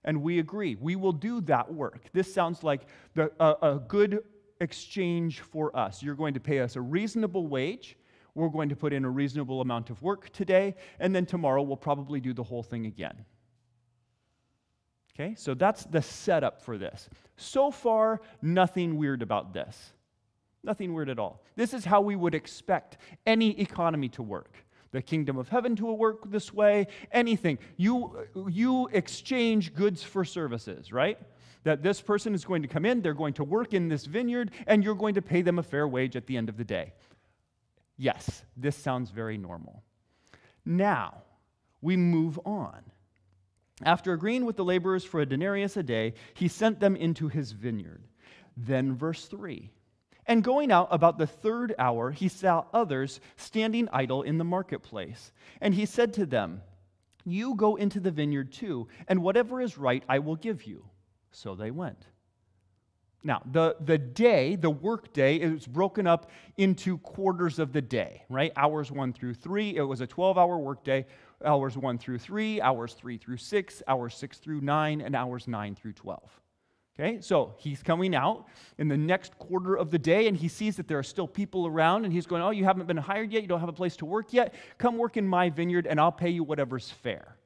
And 0.05 0.23
we 0.23 0.39
agree, 0.39 0.77
we 0.77 0.97
will 0.97 1.13
do 1.13 1.41
that 1.43 1.73
work. 1.73 2.11
This 2.13 2.33
sounds 2.33 2.63
like 2.63 2.83
the, 3.15 3.33
a, 3.41 3.75
a 3.75 3.79
good 3.89 4.23
exchange 4.61 5.41
for 5.41 5.75
us. 5.77 6.03
You're 6.03 6.15
going 6.15 6.35
to 6.35 6.41
pay 6.41 6.61
us 6.61 6.77
a 6.77 6.81
reasonable 6.81 7.47
wage. 7.47 7.97
We're 8.35 8.49
going 8.49 8.69
to 8.69 8.77
put 8.77 8.93
in 8.93 9.05
a 9.05 9.11
reasonable 9.11 9.61
amount 9.61 9.91
of 9.91 10.01
work 10.03 10.31
today, 10.31 10.77
and 11.01 11.15
then 11.15 11.27
tomorrow 11.27 11.63
we'll 11.63 11.77
probably 11.77 12.21
do 12.21 12.33
the 12.33 12.43
whole 12.43 12.63
thing 12.63 12.87
again. 12.87 13.25
Okay, 15.19 15.35
so 15.35 15.55
that's 15.55 15.85
the 15.85 16.01
setup 16.01 16.63
for 16.63 16.79
this. 16.79 17.09
So 17.37 17.73
far, 17.73 18.21
nothing 18.41 18.99
weird 18.99 19.21
about 19.21 19.53
this. 19.53 19.93
Nothing 20.63 20.95
weird 20.95 21.09
at 21.09 21.19
all. 21.19 21.43
This 21.57 21.75
is 21.75 21.85
how 21.85 22.01
we 22.01 22.15
would 22.15 22.35
expect 22.35 22.99
any 23.27 23.59
economy 23.61 24.09
to 24.11 24.23
work. 24.23 24.55
The 24.93 25.03
kingdom 25.03 25.37
of 25.37 25.49
heaven 25.49 25.75
to 25.77 25.87
work 25.93 26.31
this 26.31 26.53
way, 26.55 26.87
anything. 27.11 27.59
You, 27.77 28.27
you 28.49 28.89
exchange 28.93 29.75
goods 29.75 30.03
for 30.03 30.25
services, 30.25 30.93
right? 30.93 31.19
That 31.65 31.83
this 31.83 32.01
person 32.01 32.33
is 32.33 32.45
going 32.45 32.63
to 32.63 32.69
come 32.69 32.87
in, 32.87 33.03
they're 33.03 33.13
going 33.13 33.35
to 33.35 33.45
work 33.45 33.75
in 33.75 33.89
this 33.89 34.07
vineyard, 34.07 34.53
and 34.67 34.85
you're 34.85 34.95
going 34.95 35.15
to 35.15 35.23
pay 35.23 35.43
them 35.43 35.59
a 35.59 35.63
fair 35.63 35.87
wage 35.89 36.15
at 36.17 36.27
the 36.27 36.37
end 36.37 36.49
of 36.49 36.57
the 36.57 36.65
day. 36.65 36.93
Yes, 37.97 38.45
this 38.57 38.77
sounds 38.77 39.11
very 39.11 39.37
normal. 39.37 39.83
Now, 40.65 41.23
we 41.81 41.97
move 41.97 42.39
on. 42.45 42.83
After 43.83 44.13
agreeing 44.13 44.45
with 44.45 44.57
the 44.57 44.65
laborers 44.65 45.05
for 45.05 45.21
a 45.21 45.27
denarius 45.27 45.77
a 45.77 45.83
day, 45.83 46.15
he 46.35 46.49
sent 46.49 46.81
them 46.81 46.97
into 46.97 47.29
his 47.29 47.53
vineyard. 47.53 48.03
Then, 48.57 48.97
verse 48.97 49.27
3 49.27 49.71
And 50.27 50.43
going 50.43 50.73
out 50.73 50.89
about 50.91 51.19
the 51.19 51.27
third 51.27 51.75
hour, 51.79 52.11
he 52.11 52.29
saw 52.29 52.65
others 52.73 53.21
standing 53.37 53.89
idle 53.93 54.23
in 54.23 54.39
the 54.39 54.45
marketplace. 54.45 55.33
And 55.61 55.75
he 55.75 55.87
said 55.87 56.13
to 56.15 56.27
them, 56.27 56.63
You 57.25 57.55
go 57.55 57.77
into 57.77 58.01
the 58.01 58.11
vineyard 58.11 58.53
too, 58.53 58.89
and 59.07 59.23
whatever 59.23 59.61
is 59.61 59.79
right 59.79 60.03
I 60.09 60.19
will 60.19 60.37
give 60.37 60.65
you. 60.65 60.85
So 61.31 61.55
they 61.55 61.71
went. 61.71 62.07
Now, 63.25 63.43
the, 63.51 63.77
the 63.81 63.99
day, 63.99 64.55
the 64.57 64.71
work 64.71 65.13
day, 65.13 65.37
is 65.37 65.67
broken 65.67 66.07
up 66.07 66.31
into 66.57 66.99
quarters 66.99 67.59
of 67.59 67.73
the 67.73 67.83
day, 67.83 68.23
right? 68.29 68.53
Hours 68.57 68.93
one 68.93 69.13
through 69.13 69.35
three. 69.35 69.77
It 69.77 69.83
was 69.83 70.01
a 70.01 70.07
12 70.07 70.39
hour 70.39 70.57
workday 70.57 71.05
hours 71.45 71.77
1 71.77 71.99
through 71.99 72.19
3, 72.19 72.61
hours 72.61 72.95
3 72.95 73.17
through 73.19 73.37
6, 73.37 73.83
hours 73.87 74.15
6 74.15 74.39
through 74.39 74.61
9, 74.61 75.01
and 75.01 75.15
hours 75.15 75.47
9 75.47 75.75
through 75.75 75.93
12. 75.93 76.41
Okay, 77.01 77.21
so 77.21 77.55
he's 77.59 77.81
coming 77.81 78.13
out 78.13 78.47
in 78.79 78.89
the 78.89 78.97
next 78.97 79.39
quarter 79.39 79.77
of 79.77 79.93
the 79.93 79.99
day 80.01 80.27
and 80.27 80.37
he 80.37 80.49
sees 80.49 80.77
that 80.77 80.89
there 80.89 80.99
are 80.99 81.05
still 81.05 81.29
people 81.29 81.65
around 81.65 82.05
and 82.05 82.13
he's 82.13 82.27
going, 82.27 82.43
Oh, 82.43 82.51
you 82.51 82.65
haven't 82.65 82.89
been 82.89 82.97
hired 82.97 83.33
yet, 83.33 83.43
you 83.43 83.47
don't 83.47 83.61
have 83.61 83.69
a 83.69 83.73
place 83.73 83.95
to 83.99 84.05
work 84.05 84.33
yet. 84.33 84.53
Come 84.79 84.99
work 84.99 85.17
in 85.17 85.25
my 85.25 85.49
vineyard 85.49 85.87
and 85.87 86.01
I'll 86.01 86.11
pay 86.11 86.31
you 86.31 86.43
whatever's 86.43 86.91
fair. 86.91 87.38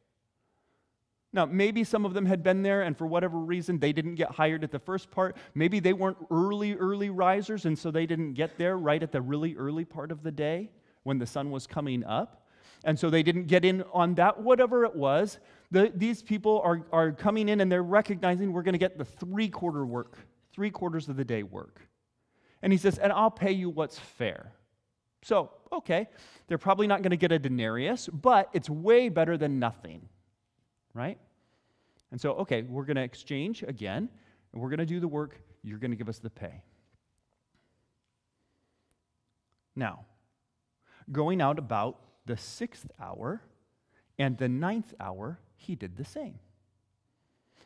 Now, 1.32 1.46
maybe 1.46 1.82
some 1.82 2.04
of 2.04 2.12
them 2.12 2.26
had 2.26 2.42
been 2.42 2.62
there 2.62 2.82
and 2.82 2.96
for 2.96 3.06
whatever 3.06 3.38
reason 3.38 3.78
they 3.78 3.92
didn't 3.92 4.16
get 4.16 4.30
hired 4.30 4.64
at 4.64 4.70
the 4.70 4.78
first 4.78 5.10
part. 5.10 5.36
Maybe 5.54 5.80
they 5.80 5.94
weren't 5.94 6.18
early, 6.30 6.74
early 6.74 7.08
risers 7.08 7.64
and 7.64 7.78
so 7.78 7.90
they 7.90 8.04
didn't 8.04 8.34
get 8.34 8.58
there 8.58 8.76
right 8.76 9.02
at 9.02 9.12
the 9.12 9.20
really 9.22 9.56
early 9.56 9.84
part 9.84 10.12
of 10.12 10.22
the 10.22 10.30
day 10.30 10.70
when 11.04 11.18
the 11.18 11.26
sun 11.26 11.50
was 11.50 11.66
coming 11.66 12.04
up 12.04 12.42
and 12.84 12.98
so 12.98 13.10
they 13.10 13.22
didn't 13.22 13.46
get 13.46 13.64
in 13.64 13.82
on 13.92 14.14
that. 14.14 14.40
Whatever 14.40 14.84
it 14.84 14.94
was, 14.94 15.38
the, 15.70 15.92
these 15.94 16.22
people 16.22 16.60
are, 16.64 16.84
are 16.92 17.12
coming 17.12 17.48
in 17.48 17.60
and 17.60 17.70
they're 17.70 17.82
recognizing 17.82 18.52
we're 18.52 18.62
going 18.62 18.74
to 18.74 18.78
get 18.78 18.98
the 18.98 19.04
three 19.04 19.48
quarter 19.48 19.86
work, 19.86 20.18
three 20.52 20.70
quarters 20.70 21.08
of 21.08 21.16
the 21.16 21.24
day 21.24 21.42
work. 21.42 21.80
And 22.62 22.72
he 22.72 22.78
says, 22.78 22.98
and 22.98 23.12
I'll 23.12 23.30
pay 23.30 23.52
you 23.52 23.70
what's 23.70 23.98
fair. 23.98 24.52
So, 25.22 25.50
okay, 25.72 26.08
they're 26.48 26.58
probably 26.58 26.86
not 26.86 27.02
going 27.02 27.10
to 27.10 27.16
get 27.16 27.32
a 27.32 27.38
denarius, 27.38 28.08
but 28.08 28.50
it's 28.52 28.68
way 28.68 29.08
better 29.08 29.36
than 29.36 29.58
nothing, 29.58 30.08
right? 30.94 31.18
And 32.10 32.20
so, 32.20 32.32
okay, 32.32 32.62
we're 32.62 32.84
going 32.84 32.96
to 32.96 33.02
exchange 33.02 33.62
again, 33.62 34.08
and 34.52 34.62
we're 34.62 34.68
going 34.68 34.78
to 34.78 34.86
do 34.86 35.00
the 35.00 35.08
work. 35.08 35.40
You're 35.62 35.78
going 35.78 35.90
to 35.92 35.96
give 35.96 36.08
us 36.08 36.18
the 36.18 36.30
pay. 36.30 36.62
Now, 39.74 40.04
going 41.10 41.40
out 41.40 41.58
about 41.58 41.98
the 42.26 42.36
sixth 42.36 42.90
hour 43.00 43.42
and 44.18 44.36
the 44.36 44.48
ninth 44.48 44.92
hour, 45.00 45.38
he 45.56 45.74
did 45.74 45.96
the 45.96 46.04
same. 46.04 46.38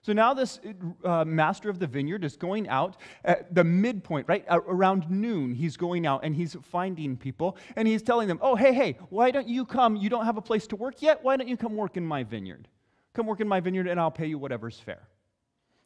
So 0.03 0.13
now 0.13 0.35
this 0.35 0.61
uh, 1.05 1.25
master 1.25 1.69
of 1.69 1.81
the 1.81 1.87
vineyard 1.89 2.23
is 2.23 2.37
going 2.37 2.69
out 2.69 2.97
at 3.25 3.53
the 3.53 3.65
midpoint, 3.65 4.29
right? 4.29 4.45
Around 4.49 5.11
noon, 5.11 5.53
he's 5.53 5.77
going 5.77 6.07
out 6.07 6.21
and 6.23 6.37
he's 6.37 6.57
finding 6.63 7.17
people 7.17 7.57
and 7.75 7.89
he's 7.89 8.03
telling 8.03 8.29
them, 8.29 8.39
oh, 8.41 8.55
hey, 8.55 8.73
hey, 8.73 8.99
why 9.11 9.33
don't 9.33 9.49
you 9.49 9.65
come? 9.65 9.97
You 9.97 10.09
don't 10.09 10.25
have 10.25 10.37
a 10.37 10.43
place 10.43 10.69
to 10.69 10.77
work 10.77 11.03
yet? 11.03 11.25
Why 11.25 11.37
don't 11.37 11.49
you 11.49 11.57
come 11.57 11.75
work 11.75 11.97
in 11.97 12.07
my 12.07 12.23
vineyard? 12.23 12.69
Come 13.17 13.25
work 13.25 13.41
in 13.41 13.49
my 13.49 13.61
vineyard 13.61 13.87
and 13.89 13.99
I'll 13.99 14.11
pay 14.11 14.27
you 14.27 14.37
whatever's 14.37 14.79
fair. 14.79 15.09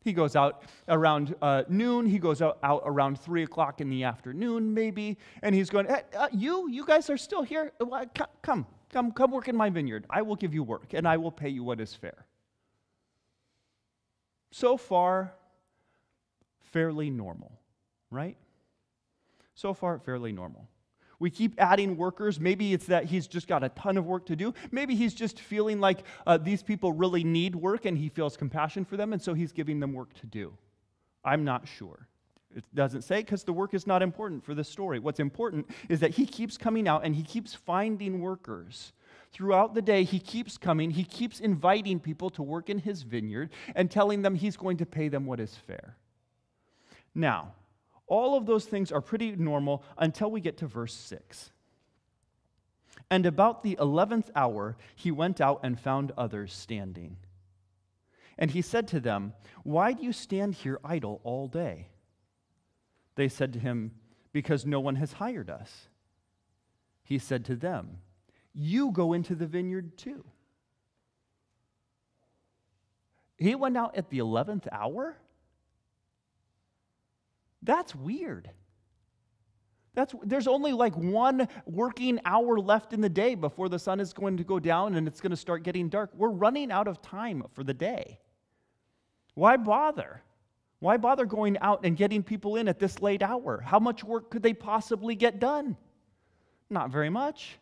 He 0.01 0.13
goes 0.13 0.35
out 0.35 0.65
around 0.89 1.37
uh, 1.41 1.63
noon. 1.69 2.05
He 2.05 2.19
goes 2.19 2.43
out, 2.43 2.59
out 2.65 2.83
around 2.85 3.21
three 3.21 3.45
o'clock 3.45 3.81
in 3.81 3.89
the 3.89 4.03
afternoon, 4.03 4.75
maybe, 4.75 5.17
and 5.41 5.55
he's 5.55 5.71
going, 5.71 5.87
hey, 5.87 6.03
uh, 6.19 6.27
"You, 6.33 6.69
you 6.69 6.85
guys 6.85 7.09
are 7.09 7.17
still 7.17 7.43
here? 7.43 7.71
Come, 8.43 8.67
come, 8.91 9.13
come 9.13 9.31
work 9.31 9.47
in 9.47 9.57
my 9.57 9.71
vineyard. 9.71 10.07
I 10.11 10.23
will 10.23 10.35
give 10.35 10.53
you 10.53 10.65
work, 10.65 10.93
and 10.93 11.07
I 11.07 11.19
will 11.19 11.31
pay 11.31 11.51
you 11.51 11.63
what 11.63 11.81
is 11.81 11.95
fair." 11.95 12.27
So 14.51 14.77
far, 14.77 15.33
fairly 16.73 17.11
normal, 17.11 17.53
right? 18.11 18.37
So 19.55 19.73
far, 19.73 20.01
fairly 20.01 20.33
normal. 20.33 20.67
We 21.21 21.31
keep 21.31 21.55
adding 21.59 21.97
workers. 21.97 22.41
Maybe 22.41 22.73
it's 22.73 22.87
that 22.87 23.05
he's 23.05 23.29
just 23.29 23.47
got 23.47 23.63
a 23.63 23.69
ton 23.69 23.97
of 23.97 24.07
work 24.07 24.27
to 24.27 24.35
do. 24.35 24.53
Maybe 24.73 24.97
he's 24.97 25.15
just 25.15 25.39
feeling 25.39 25.79
like 25.79 26.03
uh, 26.27 26.39
these 26.39 26.63
people 26.63 26.93
really 26.93 27.23
need 27.23 27.55
work 27.55 27.85
and 27.85 27.97
he 27.97 28.09
feels 28.09 28.37
compassion 28.37 28.85
for 28.85 28.97
them, 28.97 29.13
and 29.13 29.23
so 29.23 29.35
he's 29.35 29.53
giving 29.53 29.79
them 29.79 29.93
work 29.93 30.13
to 30.15 30.27
do. 30.27 30.53
I'm 31.23 31.45
not 31.45 31.69
sure. 31.69 32.09
It 32.57 32.65
doesn't 32.75 33.03
say 33.03 33.21
because 33.21 33.45
the 33.45 33.53
work 33.53 33.75
is 33.75 33.87
not 33.87 34.03
important 34.03 34.45
for 34.45 34.55
this 34.55 34.69
story. 34.69 34.99
What's 34.99 35.21
important 35.21 35.71
is 35.89 36.01
that 36.01 36.11
he 36.13 36.27
keeps 36.27 36.57
coming 36.57 36.89
out 36.89 37.05
and 37.05 37.15
he 37.15 37.23
keeps 37.23 37.55
finding 37.55 38.21
workers. 38.21 38.93
Throughout 39.33 39.75
the 39.75 39.83
day, 39.83 40.03
he 40.03 40.19
keeps 40.19 40.59
coming, 40.59 40.91
he 40.91 41.05
keeps 41.05 41.39
inviting 41.39 42.01
people 42.01 42.31
to 42.31 42.43
work 42.43 42.69
in 42.69 42.79
his 42.79 43.03
vineyard 43.03 43.51
and 43.77 43.89
telling 43.89 44.23
them 44.23 44.35
he's 44.35 44.57
going 44.57 44.79
to 44.79 44.87
pay 44.87 45.09
them 45.09 45.27
what 45.27 45.39
is 45.39 45.55
fair. 45.55 45.97
Now, 47.15 47.53
all 48.11 48.37
of 48.37 48.45
those 48.45 48.67
things 48.67 48.91
are 48.93 49.01
pretty 49.01 49.37
normal 49.37 49.83
until 49.97 50.31
we 50.31 50.41
get 50.41 50.59
to 50.59 50.67
verse 50.67 50.93
6. 50.95 51.53
And 53.09 53.25
about 53.25 53.63
the 53.63 53.77
eleventh 53.81 54.31
hour, 54.35 54.77
he 54.97 55.11
went 55.11 55.41
out 55.41 55.61
and 55.63 55.79
found 55.79 56.13
others 56.19 56.53
standing. 56.53 57.17
And 58.37 58.51
he 58.51 58.63
said 58.63 58.89
to 58.89 59.01
them, 59.01 59.33
Why 59.63 59.93
do 59.93 60.03
you 60.03 60.13
stand 60.13 60.55
here 60.55 60.81
idle 60.85 61.21
all 61.23 61.47
day? 61.47 61.87
They 63.15 63.29
said 63.29 63.53
to 63.53 63.59
him, 63.59 63.93
Because 64.33 64.67
no 64.67 64.81
one 64.81 64.97
has 64.97 65.15
hired 65.15 65.49
us. 65.49 65.89
He 67.05 67.19
said 67.19 67.45
to 67.47 67.57
them, 67.57 67.99
You 68.53 68.91
go 68.91 69.13
into 69.13 69.37
the 69.37 69.47
vineyard 69.47 69.97
too. 69.97 70.25
He 73.37 73.55
went 73.55 73.77
out 73.77 73.97
at 73.97 74.11
the 74.11 74.19
11th 74.19 74.67
hour? 74.73 75.17
That's 77.63 77.95
weird. 77.95 78.51
That's, 79.95 80.15
there's 80.23 80.47
only 80.47 80.73
like 80.73 80.97
one 80.97 81.49
working 81.67 82.21
hour 82.25 82.59
left 82.59 82.93
in 82.93 83.01
the 83.01 83.09
day 83.09 83.35
before 83.35 83.69
the 83.69 83.79
sun 83.79 84.01
is 84.01 84.13
going 84.13 84.37
to 84.37 84.45
go 84.45 84.59
down 84.59 84.95
and 84.95 85.09
it's 85.09 85.21
going 85.21 85.31
to 85.31 85.37
start 85.37 85.65
getting 85.65 85.89
dark. 85.89 86.11
We're 86.15 86.31
running 86.31 86.71
out 86.71 86.89
of 86.89 87.03
time 87.03 87.45
for 87.53 87.65
the 87.65 87.75
day. 87.75 88.19
Why 89.35 89.57
bother? 89.57 90.23
Why 90.79 90.97
bother 90.97 91.27
going 91.27 91.59
out 91.59 91.85
and 91.85 91.97
getting 91.97 92.23
people 92.23 92.57
in 92.57 92.69
at 92.69 92.79
this 92.79 93.03
late 93.03 93.23
hour? 93.23 93.61
How 93.61 93.79
much 93.79 94.03
work 94.03 94.31
could 94.31 94.43
they 94.43 94.55
possibly 94.55 95.15
get 95.15 95.39
done? 95.39 95.77
Not 96.71 96.91
very 96.91 97.11
much. 97.11 97.59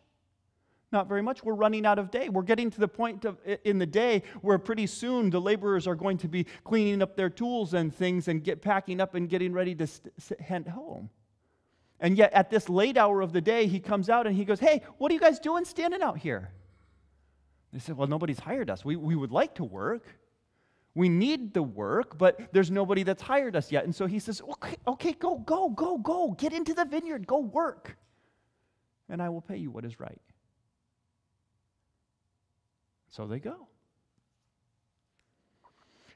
Not 0.91 1.07
very 1.07 1.21
much. 1.21 1.43
We're 1.43 1.53
running 1.53 1.85
out 1.85 1.99
of 1.99 2.09
day. 2.09 2.29
We're 2.29 2.41
getting 2.41 2.71
to 2.71 2.79
the 2.79 2.87
point 2.87 3.23
of, 3.23 3.37
in 3.63 3.77
the 3.77 3.85
day 3.85 4.23
where 4.41 4.57
pretty 4.57 4.87
soon 4.87 5.29
the 5.29 5.39
laborers 5.39 5.85
are 5.85 5.95
going 5.95 6.17
to 6.19 6.27
be 6.27 6.45
cleaning 6.63 7.01
up 7.03 7.15
their 7.15 7.29
tools 7.29 7.75
and 7.75 7.93
things 7.93 8.27
and 8.27 8.43
get 8.43 8.61
packing 8.61 8.99
up 8.99 9.13
and 9.13 9.29
getting 9.29 9.53
ready 9.53 9.75
to 9.75 9.87
head 10.39 10.67
home. 10.67 11.09
And 11.99 12.17
yet, 12.17 12.33
at 12.33 12.49
this 12.49 12.69
late 12.69 12.97
hour 12.97 13.21
of 13.21 13.33
the 13.33 13.41
day, 13.41 13.67
he 13.67 13.79
comes 13.79 14.09
out 14.09 14.25
and 14.25 14.35
he 14.35 14.45
goes, 14.45 14.59
Hey, 14.59 14.81
what 14.97 15.11
are 15.11 15.13
you 15.13 15.19
guys 15.19 15.39
doing 15.39 15.65
standing 15.65 16.01
out 16.01 16.17
here? 16.17 16.51
They 17.73 17.79
said, 17.79 17.97
Well, 17.97 18.07
nobody's 18.07 18.39
hired 18.39 18.69
us. 18.69 18.83
We, 18.83 18.95
we 18.95 19.15
would 19.15 19.31
like 19.31 19.55
to 19.55 19.63
work. 19.63 20.05
We 20.95 21.07
need 21.07 21.53
the 21.53 21.61
work, 21.61 22.17
but 22.17 22.51
there's 22.51 22.71
nobody 22.71 23.03
that's 23.03 23.21
hired 23.21 23.55
us 23.55 23.71
yet. 23.71 23.83
And 23.83 23.93
so 23.93 24.07
he 24.07 24.17
says, 24.17 24.41
Okay, 24.41 24.75
okay 24.87 25.11
go, 25.13 25.37
go, 25.39 25.69
go, 25.69 25.97
go. 25.97 26.31
Get 26.31 26.53
into 26.53 26.73
the 26.73 26.85
vineyard. 26.85 27.27
Go 27.27 27.39
work. 27.39 27.97
And 29.09 29.21
I 29.21 29.29
will 29.29 29.41
pay 29.41 29.57
you 29.57 29.69
what 29.69 29.85
is 29.85 29.99
right. 29.99 30.21
So 33.09 33.27
they 33.27 33.39
go. 33.39 33.67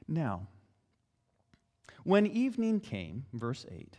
Now, 0.06 0.48
when 2.04 2.26
evening 2.26 2.80
came, 2.80 3.24
verse 3.32 3.64
8, 3.70 3.98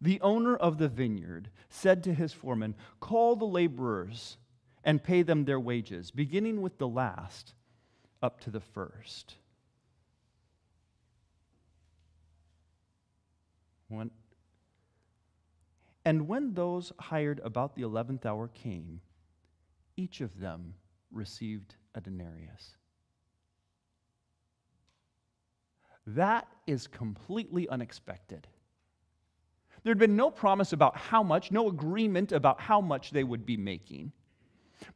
the 0.00 0.20
owner 0.20 0.56
of 0.56 0.78
the 0.78 0.88
vineyard 0.88 1.50
said 1.68 2.02
to 2.04 2.14
his 2.14 2.32
foreman, 2.32 2.74
Call 3.00 3.36
the 3.36 3.44
laborers 3.44 4.38
and 4.82 5.02
pay 5.02 5.22
them 5.22 5.44
their 5.44 5.60
wages, 5.60 6.10
beginning 6.10 6.60
with 6.60 6.78
the 6.78 6.88
last 6.88 7.54
up 8.22 8.40
to 8.40 8.50
the 8.50 8.60
first. 8.60 9.36
When, 13.88 14.10
and 16.04 16.26
when 16.26 16.54
those 16.54 16.92
hired 16.98 17.40
about 17.44 17.76
the 17.76 17.82
eleventh 17.82 18.26
hour 18.26 18.48
came, 18.48 19.00
each 19.96 20.20
of 20.20 20.40
them 20.40 20.74
received 21.12 21.76
a 21.94 22.00
denarius. 22.00 22.76
That 26.06 26.46
is 26.66 26.86
completely 26.86 27.68
unexpected. 27.68 28.46
There'd 29.82 29.98
been 29.98 30.16
no 30.16 30.30
promise 30.30 30.72
about 30.72 30.96
how 30.96 31.22
much, 31.22 31.50
no 31.50 31.68
agreement 31.68 32.32
about 32.32 32.60
how 32.60 32.80
much 32.80 33.10
they 33.10 33.24
would 33.24 33.44
be 33.44 33.56
making. 33.56 34.12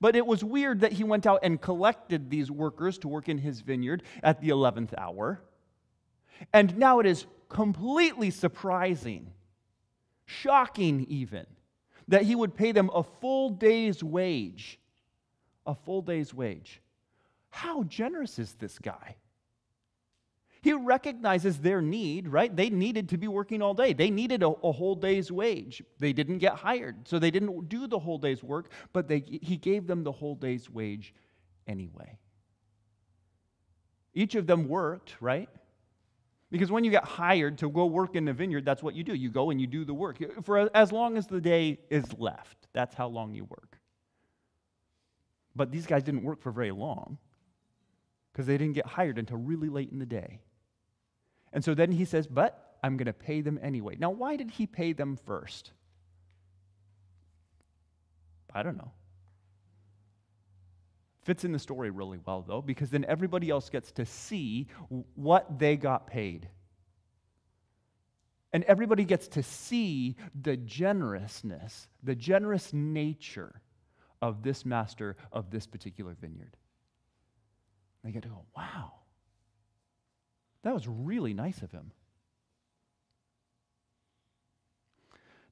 But 0.01 0.17
it 0.17 0.27
was 0.27 0.43
weird 0.43 0.81
that 0.81 0.93
he 0.93 1.05
went 1.05 1.27
out 1.27 1.41
and 1.43 1.61
collected 1.61 2.31
these 2.31 2.51
workers 2.51 2.99
to 2.99 3.09
work 3.09 3.29
in 3.29 3.39
his 3.39 3.61
vineyard 3.61 4.03
at 4.23 4.41
the 4.41 4.49
11th 4.49 4.95
hour. 4.97 5.41
And 6.53 6.77
now 6.79 7.01
it 7.01 7.07
is 7.07 7.27
completely 7.49 8.31
surprising, 8.31 9.33
shocking 10.27 11.07
even, 11.09 11.47
that 12.09 12.23
he 12.23 12.35
would 12.35 12.55
pay 12.55 12.73
them 12.73 12.91
a 12.95 13.03
full 13.03 13.51
day's 13.51 14.03
wage. 14.03 14.79
A 15.67 15.75
full 15.75 16.03
day's 16.03 16.33
wage. 16.33 16.81
How 17.51 17.83
generous 17.85 18.39
is 18.39 18.55
this 18.55 18.79
guy? 18.79 19.17
He 20.61 20.73
recognizes 20.73 21.59
their 21.59 21.81
need, 21.81 22.29
right? 22.29 22.55
They 22.55 22.69
needed 22.69 23.09
to 23.11 23.17
be 23.17 23.29
working 23.29 23.63
all 23.63 23.75
day. 23.75 23.93
They 23.93 24.11
needed 24.11 24.43
a, 24.43 24.49
a, 24.49 24.73
whole 24.73 24.97
day's 24.97 25.31
wage. 25.31 25.83
They 25.99 26.13
didn't 26.13 26.39
get 26.39 26.55
hired, 26.55 27.07
so 27.07 27.19
they 27.19 27.31
didn't 27.31 27.69
do 27.69 27.87
the 27.87 27.99
whole 27.99 28.19
day's 28.19 28.43
work, 28.43 28.71
but 28.93 29.07
they, 29.07 29.21
he 29.21 29.57
gave 29.57 29.87
them 29.87 30.03
the 30.03 30.13
whole 30.13 30.35
day's 30.35 30.69
wage 30.69 31.15
anyway. 31.67 32.19
Each 34.15 34.35
of 34.35 34.47
them 34.49 34.69
worked, 34.69 35.15
right? 35.21 35.49
Because 36.51 36.73
when 36.73 36.83
you 36.83 36.91
get 36.91 37.05
hired 37.05 37.59
to 37.59 37.71
go 37.71 37.87
work 37.87 38.17
in 38.17 38.25
the 38.25 38.33
vineyard, 38.33 38.65
that's 38.65 38.83
what 38.83 38.95
you 38.95 39.05
do. 39.05 39.15
You 39.15 39.31
go 39.31 39.51
and 39.51 39.61
you 39.61 39.67
do 39.67 39.85
the 39.85 39.95
work 39.95 40.19
for 40.45 40.75
as 40.75 40.91
long 40.91 41.17
as 41.17 41.27
the 41.27 41.41
day 41.41 41.79
is 41.89 42.05
left. 42.19 42.67
That's 42.73 42.95
how 42.95 43.09
long 43.09 43.35
you 43.35 43.45
work. 43.45 43.79
But 45.55 45.71
these 45.71 45.87
guys 45.87 46.03
didn't 46.03 46.23
work 46.23 46.41
for 46.41 46.51
very 46.51 46.71
long 46.73 47.19
because 48.39 48.47
they 48.47 48.57
didn't 48.57 48.75
get 48.75 48.87
hired 48.87 49.19
until 49.19 49.37
really 49.37 49.69
late 49.69 49.91
in 49.91 49.99
the 49.99 50.07
day. 50.07 50.39
And 51.53 51.65
so 51.65 51.75
then 51.75 51.91
he 51.91 52.05
says, 52.05 52.29
But 52.29 52.77
I'm 52.85 52.97
going 52.97 53.07
to 53.07 53.13
pay 53.13 53.41
them 53.41 53.59
anyway. 53.61 53.97
Now, 53.99 54.11
why 54.11 54.37
did 54.37 54.53
he 54.53 54.65
pay 54.65 54.93
them 54.93 55.19
first? 55.27 55.73
I 58.55 58.63
don't 58.63 58.77
know. 58.77 58.93
Fits 61.23 61.43
in 61.43 61.51
the 61.51 61.59
story 61.59 61.91
really 61.91 62.21
well, 62.25 62.45
though, 62.47 62.63
because 62.63 62.91
then 62.91 63.05
everybody 63.09 63.51
else 63.51 63.71
gets 63.71 63.91
to 63.91 64.07
see 64.07 64.69
what 65.17 65.59
they 65.59 65.77
got 65.77 66.07
paid. 66.07 66.49
And 68.53 68.63
everybody 68.65 69.05
gets 69.05 69.27
to 69.29 69.43
see 69.43 70.15
the 70.41 70.57
generousness, 70.57 71.89
the 72.05 72.15
generous 72.15 72.73
nature 72.73 73.63
of 74.23 74.45
this 74.45 74.65
master 74.65 75.17
of 75.33 75.51
this 75.51 75.67
particular 75.67 76.17
vineyard. 76.21 76.57
They 78.05 78.13
get 78.13 78.23
to 78.23 78.29
go, 78.29 78.45
wow, 78.57 78.93
that 80.63 80.75
was 80.75 80.87
really 80.87 81.35
nice 81.35 81.63
of 81.63 81.73
him. 81.73 81.93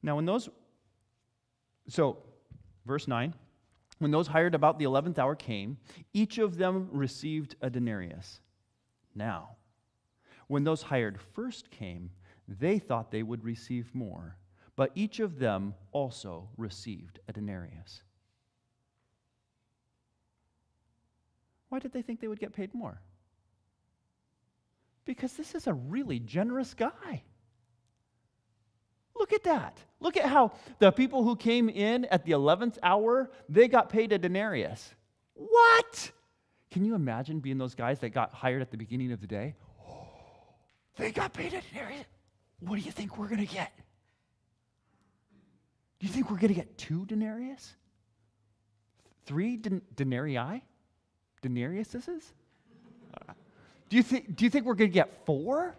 Now, 0.02 0.16
when 0.16 0.24
those, 0.24 0.48
so 1.88 2.18
verse 2.86 3.08
9, 3.08 3.34
when 3.98 4.10
those 4.10 4.28
hired 4.28 4.54
about 4.54 4.78
the 4.78 4.84
11th 4.84 5.18
hour 5.18 5.34
came, 5.34 5.78
each 6.12 6.38
of 6.38 6.56
them 6.56 6.88
received 6.92 7.56
a 7.60 7.70
denarius. 7.70 8.40
Now, 9.14 9.56
when 10.48 10.64
those 10.64 10.82
hired 10.82 11.20
first 11.20 11.70
came, 11.70 12.10
they 12.46 12.78
thought 12.78 13.10
they 13.10 13.22
would 13.22 13.42
receive 13.42 13.94
more, 13.94 14.36
but 14.76 14.92
each 14.94 15.18
of 15.18 15.38
them 15.38 15.74
also 15.92 16.48
received 16.56 17.18
a 17.26 17.32
denarius. 17.32 18.02
Why 21.76 21.80
did 21.80 21.92
they 21.92 22.00
think 22.00 22.20
they 22.20 22.28
would 22.28 22.40
get 22.40 22.54
paid 22.54 22.72
more? 22.72 23.02
Because 25.04 25.34
this 25.34 25.54
is 25.54 25.66
a 25.66 25.74
really 25.74 26.18
generous 26.18 26.72
guy. 26.72 27.22
Look 29.14 29.34
at 29.34 29.44
that. 29.44 29.78
Look 30.00 30.16
at 30.16 30.24
how 30.24 30.52
the 30.78 30.90
people 30.90 31.22
who 31.22 31.36
came 31.36 31.68
in 31.68 32.06
at 32.06 32.24
the 32.24 32.32
11th 32.32 32.78
hour, 32.82 33.30
they 33.50 33.68
got 33.68 33.90
paid 33.90 34.12
a 34.12 34.16
denarius. 34.16 34.94
What? 35.34 36.12
Can 36.70 36.86
you 36.86 36.94
imagine 36.94 37.40
being 37.40 37.58
those 37.58 37.74
guys 37.74 37.98
that 37.98 38.08
got 38.08 38.32
hired 38.32 38.62
at 38.62 38.70
the 38.70 38.78
beginning 38.78 39.12
of 39.12 39.20
the 39.20 39.26
day? 39.26 39.54
They 40.96 41.12
got 41.12 41.34
paid 41.34 41.52
a 41.52 41.60
denarius. 41.60 42.06
What 42.60 42.76
do 42.76 42.80
you 42.80 42.90
think 42.90 43.18
we're 43.18 43.28
going 43.28 43.46
to 43.46 43.54
get? 43.54 43.70
Do 46.00 46.06
you 46.06 46.12
think 46.14 46.30
we're 46.30 46.38
going 46.38 46.54
to 46.54 46.54
get 46.54 46.78
two 46.78 47.04
denarius? 47.04 47.76
Three 49.26 49.58
den- 49.58 49.82
denarii? 49.94 50.62
Denariuses? 51.46 52.22
Do 53.88 53.96
you, 53.96 54.02
think, 54.02 54.34
do 54.34 54.44
you 54.44 54.50
think 54.50 54.66
we're 54.66 54.74
going 54.74 54.90
to 54.90 54.94
get 54.94 55.24
four? 55.26 55.76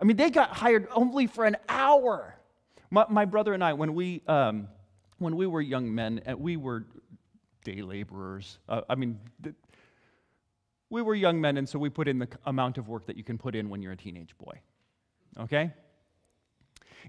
I 0.00 0.04
mean, 0.04 0.16
they 0.16 0.30
got 0.30 0.50
hired 0.50 0.86
only 0.92 1.26
for 1.26 1.44
an 1.44 1.56
hour. 1.68 2.36
My, 2.90 3.06
my 3.08 3.24
brother 3.24 3.52
and 3.54 3.62
I, 3.62 3.72
when 3.72 3.94
we, 3.94 4.22
um, 4.28 4.68
when 5.18 5.36
we 5.36 5.46
were 5.46 5.60
young 5.60 5.92
men, 5.92 6.22
we 6.38 6.56
were 6.56 6.86
day 7.64 7.82
laborers. 7.82 8.58
Uh, 8.68 8.82
I 8.88 8.94
mean, 8.94 9.18
th- 9.42 9.56
we 10.90 11.02
were 11.02 11.14
young 11.14 11.40
men, 11.40 11.56
and 11.56 11.68
so 11.68 11.78
we 11.78 11.90
put 11.90 12.08
in 12.08 12.18
the 12.20 12.28
amount 12.46 12.78
of 12.78 12.88
work 12.88 13.06
that 13.06 13.16
you 13.16 13.24
can 13.24 13.36
put 13.36 13.54
in 13.54 13.68
when 13.68 13.82
you're 13.82 13.92
a 13.92 13.96
teenage 13.96 14.36
boy. 14.38 14.60
Okay? 15.40 15.72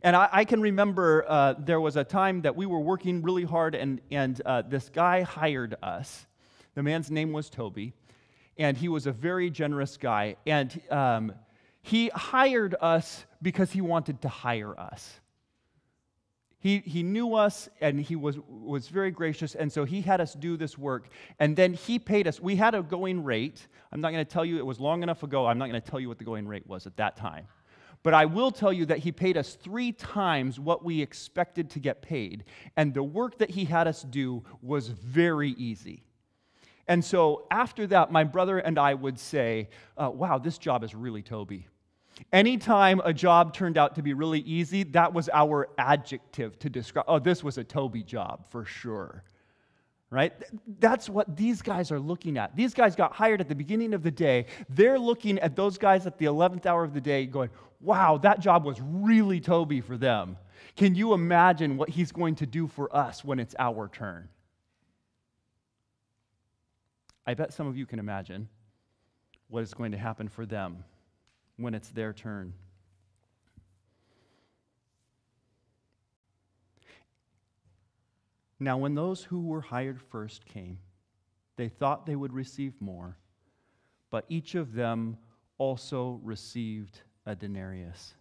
And 0.02 0.16
I, 0.16 0.30
I 0.32 0.46
can 0.46 0.62
remember 0.62 1.26
uh, 1.28 1.54
there 1.58 1.80
was 1.80 1.96
a 1.96 2.04
time 2.04 2.42
that 2.42 2.56
we 2.56 2.66
were 2.66 2.80
working 2.80 3.22
really 3.22 3.44
hard, 3.44 3.76
and, 3.76 4.02
and 4.10 4.42
uh, 4.46 4.64
this 4.64 4.90
guy 4.90 5.22
hired 5.22 5.76
us. 5.84 6.26
The 6.76 6.84
man's 6.84 7.12
name 7.12 7.32
was 7.32 7.50
Toby 7.50 7.94
and 8.58 8.78
he 8.78 8.88
was 8.88 9.08
a 9.08 9.12
very 9.12 9.50
generous 9.50 9.98
guy. 9.98 10.36
And 10.46 10.80
um, 10.90 11.34
he 11.82 12.10
hired 12.10 12.76
us 12.80 13.26
because 13.42 13.72
he 13.72 13.82
wanted 13.82 14.22
to 14.22 14.30
hire 14.30 14.80
us. 14.80 15.20
He, 16.60 16.78
he 16.80 17.02
knew 17.02 17.34
us 17.34 17.70
and 17.82 18.00
he 18.00 18.16
was, 18.16 18.38
was 18.48 18.88
very 18.88 19.10
gracious, 19.10 19.56
and 19.56 19.72
so 19.72 19.84
he 19.84 20.02
had 20.02 20.22
us 20.22 20.36
do 20.36 20.58
this 20.58 20.78
work. 20.78 21.08
And 21.40 21.56
then 21.56 21.74
he 21.74 21.98
paid 21.98 22.28
us. 22.28 22.40
We 22.40 22.56
had 22.56 22.76
a 22.76 22.84
going 22.84 23.24
rate. 23.24 23.68
I'm 23.92 24.00
not 24.00 24.12
going 24.12 24.24
to 24.24 24.32
tell 24.32 24.46
you, 24.46 24.60
it 24.60 24.66
was 24.66 24.80
long 24.80 25.02
enough 25.02 25.24
ago. 25.24 25.48
I'm 25.48 25.58
not 25.58 25.70
going 25.70 25.82
to 25.82 25.90
tell 25.90 26.00
you 26.00 26.08
what 26.08 26.20
the 26.20 26.24
going 26.24 26.48
rate 26.48 26.68
was 26.68 26.86
at 26.86 26.98
that 26.98 27.18
time. 27.18 27.48
But 28.04 28.14
I 28.14 28.26
will 28.26 28.52
tell 28.52 28.72
you 28.72 28.86
that 28.88 29.00
he 29.00 29.12
paid 29.12 29.38
us 29.38 29.56
three 29.56 29.92
times 29.92 30.60
what 30.60 30.84
we 30.86 31.02
expected 31.02 31.72
to 31.72 31.80
get 31.80 32.04
paid. 32.04 32.44
And 32.78 32.94
the 32.94 33.04
work 33.04 33.40
that 33.40 33.50
he 33.50 33.66
had 33.66 33.88
us 33.88 34.04
do 34.04 34.44
was 34.62 34.88
very 34.88 35.52
easy. 35.52 36.04
And 36.88 37.04
so 37.04 37.46
after 37.52 37.88
that, 37.88 38.12
my 38.12 38.24
brother 38.24 38.58
and 38.60 38.78
I 38.78 38.94
would 38.94 39.20
say, 39.20 39.70
uh, 39.98 40.10
wow, 40.10 40.38
this 40.38 40.58
job 40.58 40.84
is 40.84 40.94
really 40.96 41.22
Toby. 41.22 41.68
Anytime 42.32 43.02
a 43.04 43.14
job 43.14 43.54
turned 43.54 43.78
out 43.78 43.96
to 43.96 44.04
be 44.04 44.14
really 44.14 44.40
easy, 44.40 44.84
that 44.84 45.14
was 45.14 45.30
our 45.34 45.70
adjective 45.78 46.60
to 46.60 46.70
describe, 46.70 47.06
oh, 47.08 47.20
this 47.20 47.44
was 47.44 47.58
a 47.58 47.64
Toby 47.64 48.04
job 48.04 48.46
for 48.50 48.66
sure. 48.66 49.24
Right? 50.10 50.34
That's 50.80 51.10
what 51.10 51.38
these 51.38 51.62
guys 51.62 51.90
are 51.90 52.00
looking 52.00 52.38
at. 52.38 52.54
These 52.54 52.74
guys 52.74 52.98
got 52.98 53.14
hired 53.14 53.40
at 53.40 53.48
the 53.48 53.56
beginning 53.56 53.94
of 53.94 54.04
the 54.04 54.12
day. 54.12 54.48
They're 54.68 55.00
looking 55.00 55.40
at 55.40 55.56
those 55.56 55.78
guys 55.78 56.06
at 56.06 56.18
the 56.18 56.26
11th 56.26 56.66
hour 56.66 56.84
of 56.84 56.94
the 56.94 57.00
day 57.00 57.26
going, 57.26 57.50
wow, 57.80 58.18
that 58.18 58.42
job 58.42 58.66
was 58.66 58.80
really 58.82 59.40
Toby 59.40 59.80
for 59.80 59.98
them. 59.98 60.38
Can 60.76 60.96
you 60.96 61.14
imagine 61.14 61.78
what 61.78 61.90
he's 61.90 62.12
going 62.12 62.36
to 62.36 62.46
do 62.46 62.68
for 62.68 62.94
us 62.96 63.24
when 63.24 63.40
it's 63.40 63.56
our 63.58 63.88
turn? 63.88 64.28
I 67.26 67.34
bet 67.34 67.54
some 67.54 67.68
of 67.68 67.78
you 67.78 67.86
can 67.86 68.00
imagine 68.00 68.50
what 69.48 69.64
is 69.64 69.74
going 69.74 69.92
to 69.92 69.98
happen 69.98 70.28
for 70.28 70.46
them 70.46 70.84
when 71.58 71.74
it's 71.74 71.90
their 71.90 72.14
turn. 72.14 72.54
Now, 78.60 78.78
when 78.78 78.96
those 78.96 79.24
who 79.24 79.42
were 79.42 79.62
hired 79.62 80.00
first 80.00 80.46
came, 80.46 80.80
they 81.58 81.68
thought 81.68 82.06
they 82.06 82.16
would 82.16 82.34
receive 82.34 82.74
more, 82.80 83.18
but 84.10 84.26
each 84.30 84.56
of 84.56 84.74
them 84.74 85.18
also 85.58 86.20
received 86.24 87.02
a 87.26 87.36
denarius. 87.36 88.14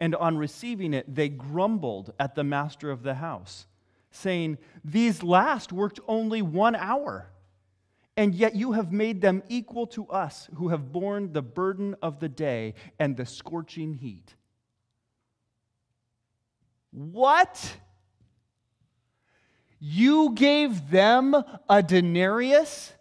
And 0.00 0.14
on 0.14 0.36
receiving 0.36 0.94
it, 0.94 1.14
they 1.14 1.28
grumbled 1.28 2.12
at 2.18 2.34
the 2.34 2.44
master 2.44 2.90
of 2.90 3.02
the 3.02 3.14
house, 3.14 3.66
saying, 4.10 4.58
These 4.84 5.22
last 5.22 5.72
worked 5.72 6.00
only 6.06 6.42
one 6.42 6.76
hour 6.76 7.28
and 8.16 8.34
yet 8.34 8.54
you 8.54 8.72
have 8.72 8.92
made 8.92 9.20
them 9.20 9.42
equal 9.48 9.86
to 9.88 10.06
us 10.08 10.48
who 10.54 10.68
have 10.68 10.90
borne 10.90 11.32
the 11.32 11.42
burden 11.42 11.94
of 12.00 12.18
the 12.18 12.28
day 12.28 12.74
and 12.98 13.16
the 13.16 13.26
scorching 13.26 13.94
heat. 13.94 14.34
What? 16.90 17.76
You 19.78 20.32
gave 20.32 20.90
them 20.90 21.36
a 21.68 21.82
denarius, 21.82 22.92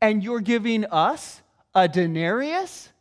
and 0.00 0.24
you're 0.24 0.40
giving 0.40 0.84
us 0.86 1.40
a 1.74 1.86
denarius? 1.86 2.92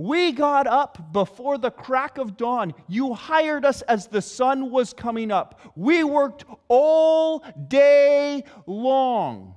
We 0.00 0.32
got 0.32 0.66
up 0.66 1.12
before 1.12 1.58
the 1.58 1.70
crack 1.70 2.16
of 2.16 2.38
dawn. 2.38 2.72
You 2.88 3.12
hired 3.12 3.66
us 3.66 3.82
as 3.82 4.06
the 4.06 4.22
sun 4.22 4.70
was 4.70 4.94
coming 4.94 5.30
up. 5.30 5.60
We 5.76 6.04
worked 6.04 6.46
all 6.68 7.44
day 7.68 8.44
long. 8.66 9.56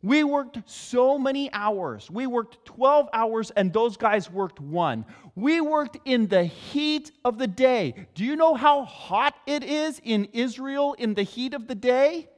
We 0.00 0.24
worked 0.24 0.60
so 0.64 1.18
many 1.18 1.52
hours. 1.52 2.10
We 2.10 2.26
worked 2.26 2.64
12 2.64 3.10
hours, 3.12 3.50
and 3.50 3.70
those 3.70 3.98
guys 3.98 4.30
worked 4.30 4.58
one. 4.58 5.04
We 5.34 5.60
worked 5.60 5.98
in 6.06 6.28
the 6.28 6.44
heat 6.44 7.12
of 7.22 7.36
the 7.36 7.46
day. 7.46 8.06
Do 8.14 8.24
you 8.24 8.36
know 8.36 8.54
how 8.54 8.84
hot 8.86 9.34
it 9.46 9.62
is 9.62 10.00
in 10.02 10.28
Israel 10.32 10.94
in 10.98 11.12
the 11.12 11.24
heat 11.24 11.52
of 11.52 11.66
the 11.66 11.74
day? 11.74 12.30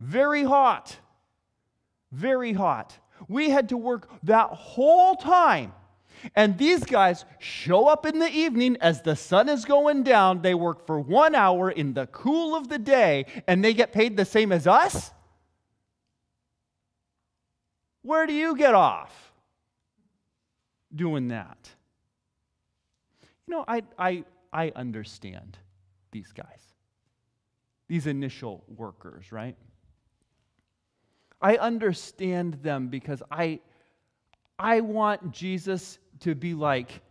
Very 0.00 0.42
hot. 0.42 0.96
Very 2.12 2.54
hot. 2.54 2.98
We 3.28 3.50
had 3.50 3.68
to 3.68 3.76
work 3.76 4.08
that 4.22 4.48
whole 4.48 5.14
time. 5.14 5.74
And 6.34 6.58
these 6.58 6.84
guys 6.84 7.24
show 7.38 7.86
up 7.86 8.06
in 8.06 8.18
the 8.18 8.30
evening 8.30 8.76
as 8.80 9.02
the 9.02 9.16
sun 9.16 9.48
is 9.48 9.64
going 9.64 10.02
down. 10.02 10.42
They 10.42 10.54
work 10.54 10.86
for 10.86 11.00
one 11.00 11.34
hour 11.34 11.70
in 11.70 11.94
the 11.94 12.06
cool 12.06 12.54
of 12.54 12.68
the 12.68 12.78
day, 12.78 13.26
and 13.46 13.64
they 13.64 13.74
get 13.74 13.92
paid 13.92 14.16
the 14.16 14.24
same 14.24 14.52
as 14.52 14.66
us? 14.66 15.10
Where 18.02 18.26
do 18.26 18.32
you 18.32 18.56
get 18.56 18.74
off 18.74 19.32
doing 20.94 21.28
that? 21.28 21.58
You 23.46 23.54
know, 23.54 23.64
I, 23.66 23.82
I, 23.98 24.24
I 24.52 24.72
understand 24.74 25.58
these 26.10 26.32
guys, 26.32 26.62
these 27.88 28.06
initial 28.06 28.64
workers, 28.66 29.30
right? 29.32 29.56
I 31.40 31.56
understand 31.56 32.54
them 32.62 32.88
because 32.88 33.22
I, 33.30 33.60
I 34.58 34.80
want 34.80 35.32
Jesus 35.32 35.98
to 36.20 36.34
be 36.34 36.54
like, 36.54 37.02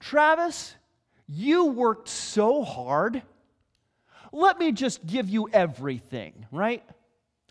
Travis, 0.00 0.74
you 1.26 1.66
worked 1.66 2.08
so 2.08 2.62
hard. 2.62 3.22
Let 4.32 4.58
me 4.58 4.72
just 4.72 5.06
give 5.06 5.28
you 5.28 5.48
everything, 5.52 6.46
right? 6.50 6.82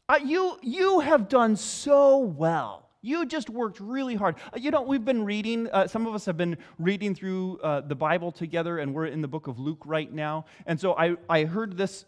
Uh, 0.10 0.19
you, 0.23 0.58
you 0.62 0.99
have 0.99 1.30
done 1.30 1.56
so 1.56 2.19
well. 2.19 2.89
You 3.02 3.26
just 3.26 3.49
worked 3.49 3.80
really 3.80 4.15
hard. 4.15 4.36
Uh, 4.54 4.58
you 4.60 4.71
know, 4.71 4.82
we've 4.82 5.04
been 5.04 5.26
reading, 5.26 5.69
uh, 5.71 5.88
some 5.88 6.08
of 6.08 6.13
us 6.13 6.26
have 6.26 6.38
been 6.38 6.58
reading 6.80 7.15
through 7.15 7.60
uh, 7.63 7.82
the 7.82 7.95
Bible 7.95 8.32
together, 8.32 8.80
and 8.80 8.93
we're 8.93 9.08
in 9.08 9.21
the 9.21 9.28
book 9.28 9.47
of 9.47 9.60
Luke 9.60 9.82
right 9.86 10.12
now. 10.12 10.45
And 10.65 10.80
so 10.80 10.93
I, 10.93 11.15
I 11.30 11.45
heard 11.45 11.78
this, 11.78 12.06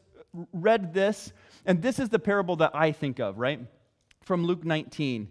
read 0.54 0.94
this, 0.94 1.34
and 1.66 1.82
this 1.82 2.00
is 2.00 2.10
the 2.10 2.20
parable 2.20 2.58
that 2.58 2.72
I 2.74 2.92
think 2.92 3.20
of, 3.20 3.38
right? 3.38 3.60
From 4.22 4.46
Luke 4.46 4.64
19 4.64 5.30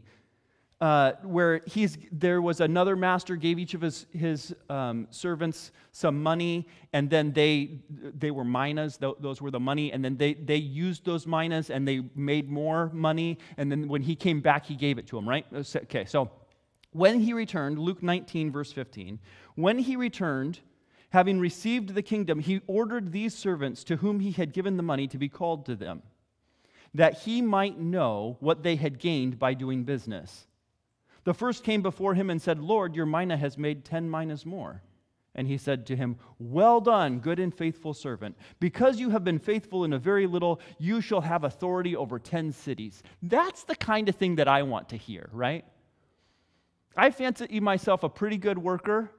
uh, 0.81 1.13
where 1.23 1.61
he's, 1.67 1.97
there 2.11 2.43
was 2.43 2.61
another 2.61 2.97
master 2.97 3.37
gave 3.37 3.59
each 3.59 3.75
of 3.75 3.81
his, 3.81 4.07
his 4.13 4.55
um, 4.69 5.07
servants 5.11 5.71
some 5.93 6.23
money 6.23 6.67
and 6.93 7.09
then 7.09 7.33
they, 7.33 7.79
they 7.91 8.31
were 8.31 8.45
minas 8.45 8.97
th- 8.97 9.15
those 9.21 9.41
were 9.41 9.51
the 9.51 9.61
money 9.61 9.93
and 9.93 10.05
then 10.05 10.17
they, 10.17 10.35
they 10.35 10.57
used 10.57 11.05
those 11.05 11.27
minas 11.27 11.71
and 11.71 11.87
they 11.87 12.03
made 12.17 12.51
more 12.51 12.91
money 12.93 13.39
and 13.57 13.71
then 13.71 13.89
when 13.89 14.03
he 14.03 14.17
came 14.17 14.41
back 14.41 14.67
he 14.67 14.75
gave 14.75 14.99
it 14.99 15.07
to 15.07 15.17
them 15.17 15.29
right? 15.29 15.47
Okay 15.55 16.05
so 16.05 16.31
when 16.91 17.21
he 17.21 17.33
returned 17.33 17.79
luke 17.79 18.03
19 18.03 18.51
verse 18.51 18.73
15 18.73 19.21
when 19.55 19.79
he 19.79 19.95
returned 19.95 20.59
having 21.11 21.39
received 21.39 21.95
the 21.95 22.03
kingdom 22.03 22.41
he 22.41 22.61
ordered 22.67 23.13
these 23.13 23.35
servants 23.35 23.85
to 23.85 23.97
whom 23.97 24.19
he 24.19 24.33
had 24.33 24.53
given 24.53 24.77
the 24.77 24.83
money 24.83 25.07
to 25.07 25.19
be 25.19 25.29
called 25.29 25.67
to 25.67 25.77
them 25.77 26.03
that 26.95 27.21
he 27.21 27.41
might 27.41 27.79
know 27.79 28.37
what 28.41 28.63
they 28.65 28.75
had 28.77 28.99
gained 28.99 29.39
by 29.39 29.55
doing 29.55 29.85
business 29.85 30.47
the 31.25 31.35
first 31.35 31.65
came 31.65 31.83
before 31.83 32.15
him 32.15 32.31
and 32.31 32.41
said, 32.41 32.61
Lord, 32.61 32.95
your 32.95 33.07
mina 33.07 33.37
has 33.37 33.59
made 33.59 33.85
ten 33.85 34.11
minas 34.11 34.47
more. 34.47 34.83
And 35.35 35.49
he 35.49 35.59
said 35.59 35.87
to 35.87 35.97
him, 35.97 36.17
Well 36.39 36.81
done, 36.81 37.19
good 37.19 37.41
and 37.41 37.53
faithful 37.53 37.93
servant. 37.93 38.37
Because 38.61 39.01
you 39.01 39.11
have 39.11 39.25
been 39.25 39.39
faithful 39.39 39.85
in 39.85 39.93
a 39.93 39.99
very 39.99 40.27
little, 40.27 40.61
you 40.79 41.01
shall 41.01 41.23
have 41.23 41.43
authority 41.43 41.97
over 41.97 42.19
ten 42.19 42.53
cities. 42.53 43.03
That's 43.23 43.65
the 43.65 43.75
kind 43.75 44.09
of 44.09 44.15
thing 44.15 44.37
that 44.37 44.49
I 44.49 44.63
want 44.63 44.91
to 44.91 44.97
hear, 44.97 45.29
right? 45.33 45.65
I 46.97 47.11
fancy 47.11 47.59
myself 47.59 48.05
a 48.05 48.09
pretty 48.09 48.37
good 48.37 48.59
worker. 48.59 49.11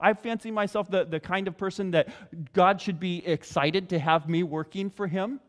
I 0.00 0.14
fancy 0.14 0.50
myself 0.50 0.90
the, 0.90 1.04
the 1.04 1.20
kind 1.20 1.48
of 1.48 1.58
person 1.58 1.90
that 1.90 2.08
God 2.52 2.80
should 2.80 3.00
be 3.00 3.26
excited 3.26 3.90
to 3.90 3.98
have 3.98 4.28
me 4.28 4.44
working 4.44 4.88
for 4.88 5.08
him 5.08 5.40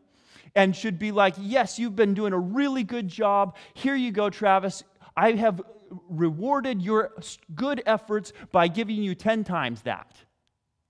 and 0.54 0.74
should 0.74 0.98
be 0.98 1.12
like, 1.12 1.34
Yes, 1.38 1.78
you've 1.78 1.96
been 1.96 2.12
doing 2.12 2.32
a 2.32 2.38
really 2.38 2.82
good 2.84 3.08
job. 3.08 3.56
Here 3.74 3.94
you 3.94 4.10
go, 4.10 4.28
Travis. 4.28 4.82
I 5.16 5.32
have 5.32 5.60
rewarded 6.08 6.82
your 6.82 7.12
good 7.54 7.82
efforts 7.86 8.32
by 8.52 8.68
giving 8.68 9.02
you 9.02 9.14
10 9.14 9.44
times 9.44 9.82
that. 9.82 10.16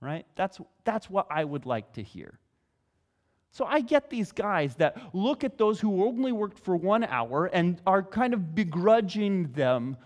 Right? 0.01 0.27
That's, 0.37 0.59
that's 0.85 1.11
what 1.11 1.27
I 1.31 1.45
would 1.45 1.67
like 1.67 1.93
to 1.95 2.03
hear. 2.03 2.39
So 3.53 3.65
I 3.65 3.81
get 3.81 4.11
these 4.11 4.33
guys 4.33 4.77
that 4.77 4.97
look 5.13 5.43
at 5.43 5.59
those 5.59 5.81
who 5.81 6.05
only 6.05 6.33
worked 6.33 6.59
for 6.59 6.77
one 6.77 7.05
hour 7.05 7.47
and 7.47 7.81
are 7.87 8.03
kind 8.03 8.33
of 8.33 8.55
begrudging 8.55 9.53
them 9.53 9.97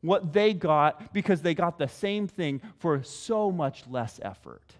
what 0.00 0.32
they 0.32 0.54
got 0.54 1.12
because 1.12 1.42
they 1.42 1.54
got 1.54 1.78
the 1.78 1.88
same 1.88 2.26
thing 2.26 2.62
for 2.78 3.02
so 3.02 3.50
much 3.50 3.86
less 3.88 4.18
effort. 4.22 4.74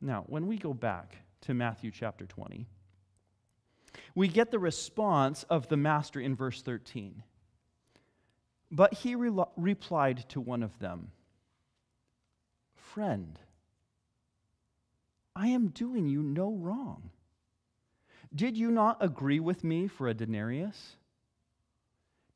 Now, 0.00 0.24
when 0.26 0.46
we 0.46 0.58
go 0.58 0.74
back 0.74 1.16
to 1.42 1.54
Matthew 1.54 1.90
chapter 1.90 2.26
20, 2.26 2.66
we 4.16 4.28
get 4.28 4.50
the 4.50 4.58
response 4.58 5.44
of 5.44 5.68
the 5.68 5.76
master 5.76 6.18
in 6.18 6.34
verse 6.34 6.62
13. 6.62 7.22
But 8.72 8.94
he 8.94 9.14
re- 9.14 9.44
replied 9.56 10.24
to 10.30 10.40
one 10.40 10.64
of 10.64 10.76
them 10.80 11.12
Friend, 12.74 13.38
I 15.36 15.48
am 15.48 15.68
doing 15.68 16.08
you 16.08 16.22
no 16.22 16.50
wrong. 16.50 17.10
Did 18.34 18.56
you 18.56 18.70
not 18.70 18.96
agree 19.00 19.38
with 19.38 19.62
me 19.62 19.86
for 19.86 20.08
a 20.08 20.14
denarius? 20.14 20.96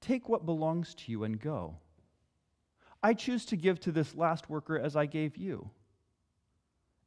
Take 0.02 0.28
what 0.28 0.44
belongs 0.44 0.94
to 0.94 1.10
you 1.10 1.24
and 1.24 1.40
go. 1.40 1.76
I 3.02 3.14
choose 3.14 3.46
to 3.46 3.56
give 3.56 3.80
to 3.80 3.92
this 3.92 4.14
last 4.14 4.50
worker 4.50 4.78
as 4.78 4.96
I 4.96 5.06
gave 5.06 5.38
you. 5.38 5.70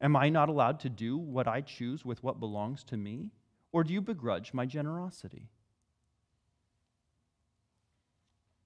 Am 0.00 0.16
I 0.16 0.30
not 0.30 0.48
allowed 0.48 0.80
to 0.80 0.88
do 0.88 1.16
what 1.16 1.46
I 1.46 1.60
choose 1.60 2.04
with 2.04 2.24
what 2.24 2.40
belongs 2.40 2.82
to 2.84 2.96
me? 2.96 3.30
Or 3.74 3.82
do 3.82 3.92
you 3.92 4.00
begrudge 4.00 4.54
my 4.54 4.66
generosity? 4.66 5.48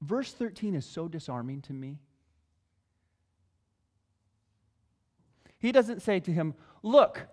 Verse 0.03 0.35
13 0.35 0.75
is 0.75 0.85
so 0.85 1.09
disarming 1.09 1.63
to 1.63 1.73
me. 1.73 1.99
He 5.59 5.73
doesn't 5.73 6.03
say 6.03 6.21
to 6.21 6.31
him, 6.31 6.53
Look, 6.83 7.27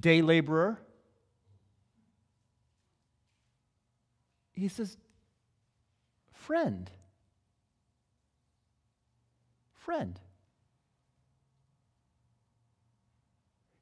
day 0.00 0.22
laborer. 0.22 0.78
He 4.54 4.68
says, 4.68 4.96
Friend. 6.32 6.90
Friend. 9.74 10.18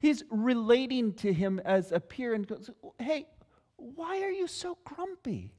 He's 0.05 0.23
relating 0.29 1.14
to 1.14 1.33
him 1.33 1.62
as 1.64 1.90
a 1.90 1.99
peer 1.99 2.35
and 2.35 2.47
goes, 2.47 2.69
Hey, 2.99 3.27
why 3.77 4.21
are 4.21 4.31
you 4.31 4.47
so 4.47 4.77
grumpy? 4.85 5.55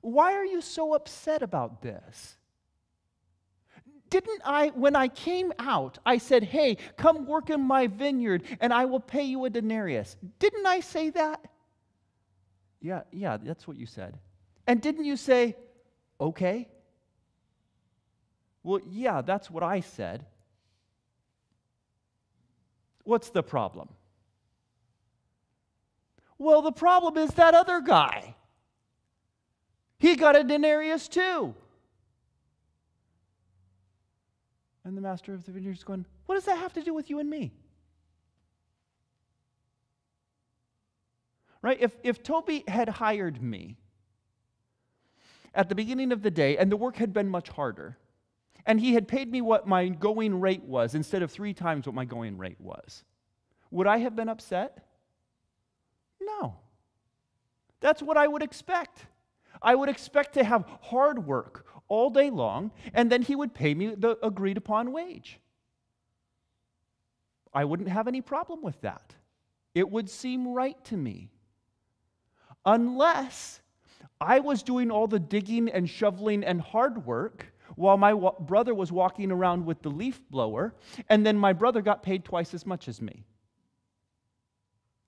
Why 0.00 0.34
are 0.34 0.44
you 0.44 0.60
so 0.60 0.94
upset 0.94 1.42
about 1.42 1.82
this? 1.82 2.36
Didn't 4.10 4.42
I, 4.44 4.68
when 4.68 4.94
I 4.94 5.08
came 5.08 5.52
out, 5.58 5.98
I 6.06 6.18
said, 6.18 6.44
Hey, 6.44 6.76
come 6.96 7.26
work 7.26 7.50
in 7.50 7.62
my 7.62 7.88
vineyard 7.88 8.44
and 8.60 8.72
I 8.72 8.84
will 8.84 9.00
pay 9.00 9.24
you 9.24 9.44
a 9.44 9.50
denarius? 9.50 10.16
Didn't 10.38 10.66
I 10.66 10.78
say 10.78 11.10
that? 11.10 11.44
Yeah, 12.80 13.02
yeah, 13.10 13.38
that's 13.38 13.66
what 13.66 13.76
you 13.76 13.86
said. 13.86 14.20
And 14.68 14.80
didn't 14.80 15.04
you 15.04 15.16
say, 15.16 15.56
Okay? 16.20 16.68
Well, 18.62 18.78
yeah, 18.88 19.20
that's 19.22 19.50
what 19.50 19.64
I 19.64 19.80
said. 19.80 20.24
What's 23.08 23.30
the 23.30 23.42
problem? 23.42 23.88
Well, 26.36 26.60
the 26.60 26.72
problem 26.72 27.16
is 27.16 27.30
that 27.30 27.54
other 27.54 27.80
guy. 27.80 28.34
He 29.98 30.14
got 30.14 30.36
a 30.36 30.44
denarius 30.44 31.08
too. 31.08 31.54
And 34.84 34.94
the 34.94 35.00
master 35.00 35.32
of 35.32 35.46
the 35.46 35.52
vineyard 35.52 35.78
is 35.78 35.84
going, 35.84 36.04
What 36.26 36.34
does 36.34 36.44
that 36.44 36.58
have 36.58 36.74
to 36.74 36.82
do 36.82 36.92
with 36.92 37.08
you 37.08 37.18
and 37.18 37.30
me? 37.30 37.54
Right? 41.62 41.78
If, 41.80 41.96
if 42.02 42.22
Toby 42.22 42.62
had 42.68 42.90
hired 42.90 43.42
me 43.42 43.78
at 45.54 45.70
the 45.70 45.74
beginning 45.74 46.12
of 46.12 46.20
the 46.20 46.30
day 46.30 46.58
and 46.58 46.70
the 46.70 46.76
work 46.76 46.96
had 46.96 47.14
been 47.14 47.30
much 47.30 47.48
harder, 47.48 47.96
and 48.68 48.78
he 48.78 48.92
had 48.92 49.08
paid 49.08 49.32
me 49.32 49.40
what 49.40 49.66
my 49.66 49.88
going 49.88 50.40
rate 50.40 50.62
was 50.62 50.94
instead 50.94 51.22
of 51.22 51.32
three 51.32 51.54
times 51.54 51.86
what 51.86 51.94
my 51.94 52.04
going 52.04 52.36
rate 52.36 52.60
was, 52.60 53.02
would 53.70 53.86
I 53.86 53.96
have 53.96 54.14
been 54.14 54.28
upset? 54.28 54.86
No. 56.20 56.56
That's 57.80 58.02
what 58.02 58.18
I 58.18 58.28
would 58.28 58.42
expect. 58.42 59.06
I 59.62 59.74
would 59.74 59.88
expect 59.88 60.34
to 60.34 60.44
have 60.44 60.66
hard 60.82 61.26
work 61.26 61.64
all 61.88 62.10
day 62.10 62.28
long, 62.28 62.70
and 62.92 63.10
then 63.10 63.22
he 63.22 63.34
would 63.34 63.54
pay 63.54 63.72
me 63.72 63.94
the 63.96 64.18
agreed 64.22 64.58
upon 64.58 64.92
wage. 64.92 65.40
I 67.54 67.64
wouldn't 67.64 67.88
have 67.88 68.06
any 68.06 68.20
problem 68.20 68.62
with 68.62 68.78
that. 68.82 69.14
It 69.74 69.90
would 69.90 70.10
seem 70.10 70.46
right 70.46 70.76
to 70.84 70.96
me. 70.96 71.30
Unless 72.66 73.62
I 74.20 74.40
was 74.40 74.62
doing 74.62 74.90
all 74.90 75.06
the 75.06 75.18
digging 75.18 75.70
and 75.70 75.88
shoveling 75.88 76.44
and 76.44 76.60
hard 76.60 77.06
work 77.06 77.46
while 77.78 77.96
my 77.96 78.12
wa- 78.12 78.38
brother 78.40 78.74
was 78.74 78.90
walking 78.90 79.30
around 79.30 79.64
with 79.64 79.80
the 79.82 79.88
leaf 79.88 80.20
blower, 80.30 80.74
and 81.08 81.24
then 81.24 81.38
my 81.38 81.52
brother 81.52 81.80
got 81.80 82.02
paid 82.02 82.24
twice 82.24 82.52
as 82.52 82.66
much 82.66 82.88
as 82.88 83.00
me. 83.00 83.24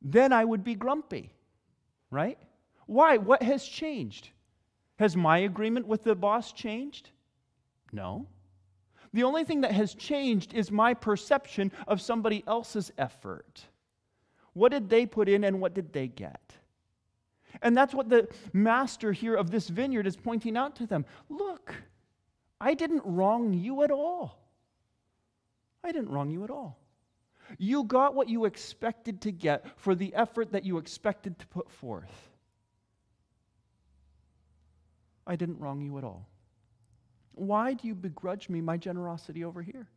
Then 0.00 0.32
I 0.32 0.44
would 0.44 0.62
be 0.62 0.76
grumpy, 0.76 1.32
right? 2.10 2.38
Why? 2.86 3.16
What 3.16 3.42
has 3.42 3.64
changed? 3.64 4.30
Has 5.00 5.16
my 5.16 5.38
agreement 5.38 5.86
with 5.88 6.04
the 6.04 6.14
boss 6.14 6.52
changed? 6.52 7.10
No. 7.92 8.26
The 9.12 9.24
only 9.24 9.42
thing 9.44 9.62
that 9.62 9.72
has 9.72 9.94
changed 9.94 10.54
is 10.54 10.70
my 10.70 10.94
perception 10.94 11.72
of 11.88 12.00
somebody 12.00 12.44
else's 12.46 12.92
effort. 12.96 13.64
What 14.52 14.70
did 14.70 14.88
they 14.88 15.06
put 15.06 15.28
in 15.28 15.42
and 15.42 15.60
what 15.60 15.74
did 15.74 15.92
they 15.92 16.06
get? 16.06 16.54
And 17.62 17.76
that's 17.76 17.94
what 17.94 18.08
the 18.08 18.28
master 18.52 19.10
here 19.10 19.34
of 19.34 19.50
this 19.50 19.68
vineyard 19.68 20.06
is 20.06 20.16
pointing 20.16 20.56
out 20.56 20.76
to 20.76 20.86
them. 20.86 21.04
Look, 21.28 21.74
I 22.60 22.74
didn't 22.74 23.02
wrong 23.04 23.54
you 23.54 23.82
at 23.82 23.90
all. 23.90 24.38
I 25.82 25.92
didn't 25.92 26.10
wrong 26.10 26.30
you 26.30 26.44
at 26.44 26.50
all. 26.50 26.78
You 27.58 27.84
got 27.84 28.14
what 28.14 28.28
you 28.28 28.44
expected 28.44 29.22
to 29.22 29.32
get 29.32 29.66
for 29.78 29.94
the 29.94 30.14
effort 30.14 30.52
that 30.52 30.64
you 30.64 30.78
expected 30.78 31.38
to 31.38 31.46
put 31.46 31.70
forth. 31.70 32.28
I 35.26 35.36
didn't 35.36 35.58
wrong 35.58 35.80
you 35.80 35.96
at 35.98 36.04
all. 36.04 36.28
Why 37.32 37.72
do 37.72 37.88
you 37.88 37.94
begrudge 37.94 38.48
me 38.48 38.60
my 38.60 38.76
generosity 38.76 39.44
over 39.44 39.62
here? 39.62 39.88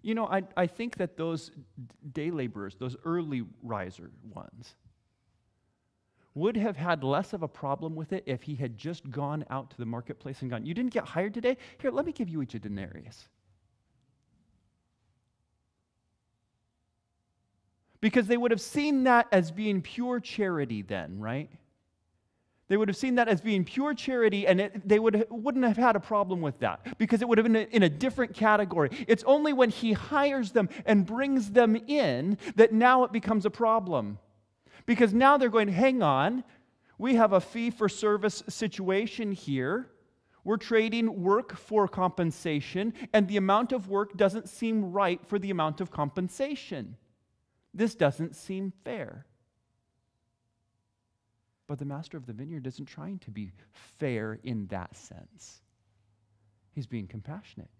You 0.00 0.14
know, 0.14 0.26
I, 0.26 0.42
I 0.56 0.66
think 0.66 0.96
that 0.96 1.16
those 1.16 1.52
day 2.12 2.30
laborers, 2.30 2.76
those 2.76 2.96
early 3.04 3.44
riser 3.62 4.10
ones, 4.34 4.74
would 6.34 6.56
have 6.56 6.76
had 6.76 7.04
less 7.04 7.32
of 7.32 7.42
a 7.42 7.48
problem 7.48 7.94
with 7.94 8.12
it 8.12 8.24
if 8.26 8.42
he 8.42 8.54
had 8.54 8.76
just 8.76 9.10
gone 9.10 9.44
out 9.50 9.70
to 9.70 9.76
the 9.76 9.86
marketplace 9.86 10.40
and 10.42 10.50
gone, 10.50 10.64
You 10.64 10.74
didn't 10.74 10.92
get 10.92 11.04
hired 11.04 11.34
today? 11.34 11.56
Here, 11.78 11.90
let 11.90 12.06
me 12.06 12.12
give 12.12 12.28
you 12.28 12.42
each 12.42 12.54
a 12.54 12.58
denarius. 12.58 13.28
Because 18.00 18.26
they 18.26 18.36
would 18.36 18.50
have 18.50 18.60
seen 18.60 19.04
that 19.04 19.28
as 19.30 19.50
being 19.50 19.80
pure 19.80 20.18
charity 20.18 20.82
then, 20.82 21.20
right? 21.20 21.48
They 22.68 22.78
would 22.78 22.88
have 22.88 22.96
seen 22.96 23.16
that 23.16 23.28
as 23.28 23.42
being 23.42 23.64
pure 23.64 23.92
charity, 23.92 24.46
and 24.46 24.58
it, 24.60 24.88
they 24.88 24.98
would, 24.98 25.26
wouldn't 25.28 25.64
have 25.64 25.76
had 25.76 25.94
a 25.94 26.00
problem 26.00 26.40
with 26.40 26.58
that 26.60 26.98
because 26.98 27.20
it 27.20 27.28
would 27.28 27.36
have 27.36 27.44
been 27.44 27.54
in 27.54 27.82
a 27.82 27.88
different 27.88 28.34
category. 28.34 28.88
It's 29.06 29.22
only 29.24 29.52
when 29.52 29.68
he 29.68 29.92
hires 29.92 30.52
them 30.52 30.70
and 30.86 31.04
brings 31.04 31.50
them 31.50 31.76
in 31.76 32.38
that 32.56 32.72
now 32.72 33.04
it 33.04 33.12
becomes 33.12 33.44
a 33.44 33.50
problem. 33.50 34.18
Because 34.86 35.14
now 35.14 35.36
they're 35.36 35.48
going, 35.48 35.68
hang 35.68 36.02
on, 36.02 36.44
we 36.98 37.14
have 37.14 37.32
a 37.32 37.40
fee 37.40 37.70
for 37.70 37.88
service 37.88 38.42
situation 38.48 39.32
here. 39.32 39.88
We're 40.44 40.56
trading 40.56 41.22
work 41.22 41.56
for 41.56 41.86
compensation, 41.86 42.94
and 43.12 43.28
the 43.28 43.36
amount 43.36 43.72
of 43.72 43.88
work 43.88 44.16
doesn't 44.16 44.48
seem 44.48 44.90
right 44.92 45.24
for 45.24 45.38
the 45.38 45.50
amount 45.50 45.80
of 45.80 45.90
compensation. 45.90 46.96
This 47.72 47.94
doesn't 47.94 48.34
seem 48.34 48.72
fair. 48.84 49.26
But 51.68 51.78
the 51.78 51.84
master 51.84 52.16
of 52.16 52.26
the 52.26 52.32
vineyard 52.32 52.66
isn't 52.66 52.86
trying 52.86 53.18
to 53.20 53.30
be 53.30 53.52
fair 53.98 54.38
in 54.42 54.66
that 54.66 54.96
sense. 54.96 55.62
He's 56.72 56.86
being 56.86 57.06
compassionate. 57.06 57.70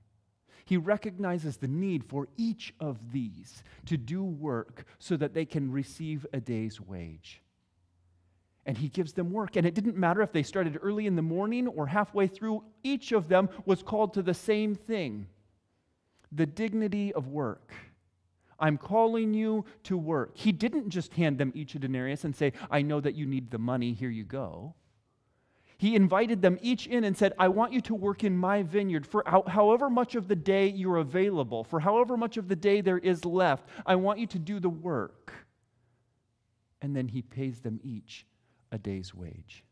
He 0.65 0.77
recognizes 0.77 1.57
the 1.57 1.69
need 1.69 2.05
for 2.05 2.29
each 2.37 2.75
of 2.81 3.13
these 3.13 3.63
to 3.87 3.97
do 3.97 4.23
work 4.23 4.85
so 4.99 5.17
that 5.17 5.35
they 5.35 5.45
can 5.45 5.71
receive 5.71 6.27
a 6.33 6.41
day's 6.41 6.81
wage. 6.81 7.43
And 8.65 8.79
he 8.79 8.89
gives 8.89 9.13
them 9.13 9.33
work. 9.33 9.57
And 9.57 9.67
it 9.67 9.75
didn't 9.75 9.97
matter 9.97 10.23
if 10.23 10.33
they 10.33 10.45
started 10.45 10.79
early 10.81 11.07
in 11.07 11.17
the 11.17 11.23
morning 11.23 11.67
or 11.67 11.87
halfway 11.87 12.29
through, 12.29 12.63
each 12.85 13.13
of 13.13 13.29
them 13.29 13.49
was 13.67 13.83
called 13.83 14.15
to 14.15 14.23
the 14.23 14.35
same 14.35 14.75
thing 14.75 15.27
the 16.35 16.47
dignity 16.47 17.13
of 17.13 17.29
work. 17.29 17.73
I'm 18.59 18.79
calling 18.79 19.35
you 19.35 19.65
to 19.85 19.99
work. 19.99 20.31
He 20.35 20.53
didn't 20.53 20.89
just 20.89 21.13
hand 21.15 21.37
them 21.37 21.53
each 21.55 21.75
a 21.75 21.79
denarius 21.79 22.25
and 22.25 22.35
say, 22.35 22.53
I 22.71 22.81
know 22.81 23.01
that 23.01 23.15
you 23.15 23.27
need 23.27 23.51
the 23.51 23.59
money, 23.59 23.93
here 23.93 24.09
you 24.09 24.25
go. 24.25 24.75
He 25.83 25.97
invited 25.97 26.43
them 26.43 26.61
each 26.63 26.87
in 26.87 27.03
and 27.03 27.19
said, 27.19 27.33
I 27.41 27.49
want 27.49 27.73
you 27.73 27.81
to 27.81 27.95
work 27.97 28.23
in 28.23 28.37
my 28.37 28.63
vineyard 28.63 29.05
for 29.05 29.25
however 29.27 29.91
much 29.91 30.15
of 30.15 30.29
the 30.29 30.37
day 30.37 30.69
you're 30.69 30.99
available, 30.99 31.65
for 31.65 31.81
however 31.81 32.17
much 32.17 32.37
of 32.37 32.47
the 32.47 32.55
day 32.55 32.83
there 32.83 32.99
is 32.99 33.25
left. 33.25 33.69
I 33.85 33.97
want 33.97 34.21
you 34.21 34.29
to 34.29 34.39
do 34.39 34.61
the 34.61 34.69
work. 34.69 35.33
And 36.83 36.95
then 36.95 37.09
he 37.09 37.21
pays 37.21 37.59
them 37.59 37.81
each 37.83 38.25
a 38.71 38.79
day's 38.79 39.13
wage. 39.13 39.65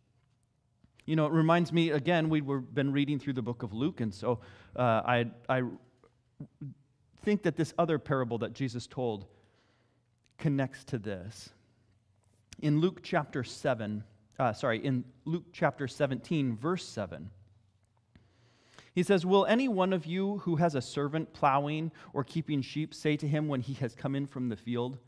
You 1.07 1.14
know, 1.14 1.27
it 1.27 1.33
reminds 1.33 1.73
me, 1.73 1.90
again, 1.90 2.29
we've 2.29 2.44
been 2.75 2.90
reading 2.90 3.20
through 3.20 3.35
the 3.35 3.42
book 3.42 3.62
of 3.62 3.73
Luke, 3.73 4.01
and 4.01 4.12
so 4.12 4.40
uh, 4.75 5.03
I, 5.05 5.27
I 5.49 5.62
think 7.23 7.44
that 7.44 7.55
this 7.55 7.73
other 7.79 8.01
parable 8.01 8.38
that 8.38 8.53
Jesus 8.53 8.88
told 8.88 9.27
connects 10.38 10.83
to 10.87 10.99
this. 10.99 11.51
In 12.59 12.81
Luke 12.81 12.99
chapter 13.05 13.44
7, 13.44 14.03
uh, 14.40 14.53
sorry, 14.53 14.85
in 14.85 15.05
Luke 15.24 15.44
chapter 15.53 15.87
17, 15.87 16.57
verse 16.57 16.85
7, 16.85 17.31
he 18.92 19.03
says, 19.03 19.24
Will 19.24 19.46
any 19.46 19.68
one 19.68 19.92
of 19.92 20.07
you 20.07 20.38
who 20.38 20.57
has 20.57 20.74
a 20.74 20.81
servant 20.83 21.33
plowing 21.33 21.92
or 22.12 22.24
keeping 22.24 22.62
sheep 22.62 22.94
say 22.94 23.16
to 23.16 23.29
him 23.29 23.46
when 23.46 23.61
he 23.61 23.74
has 23.74 23.94
come 23.94 24.16
in 24.16 24.26
from 24.26 24.48
the 24.48 24.57
field, 24.57 24.98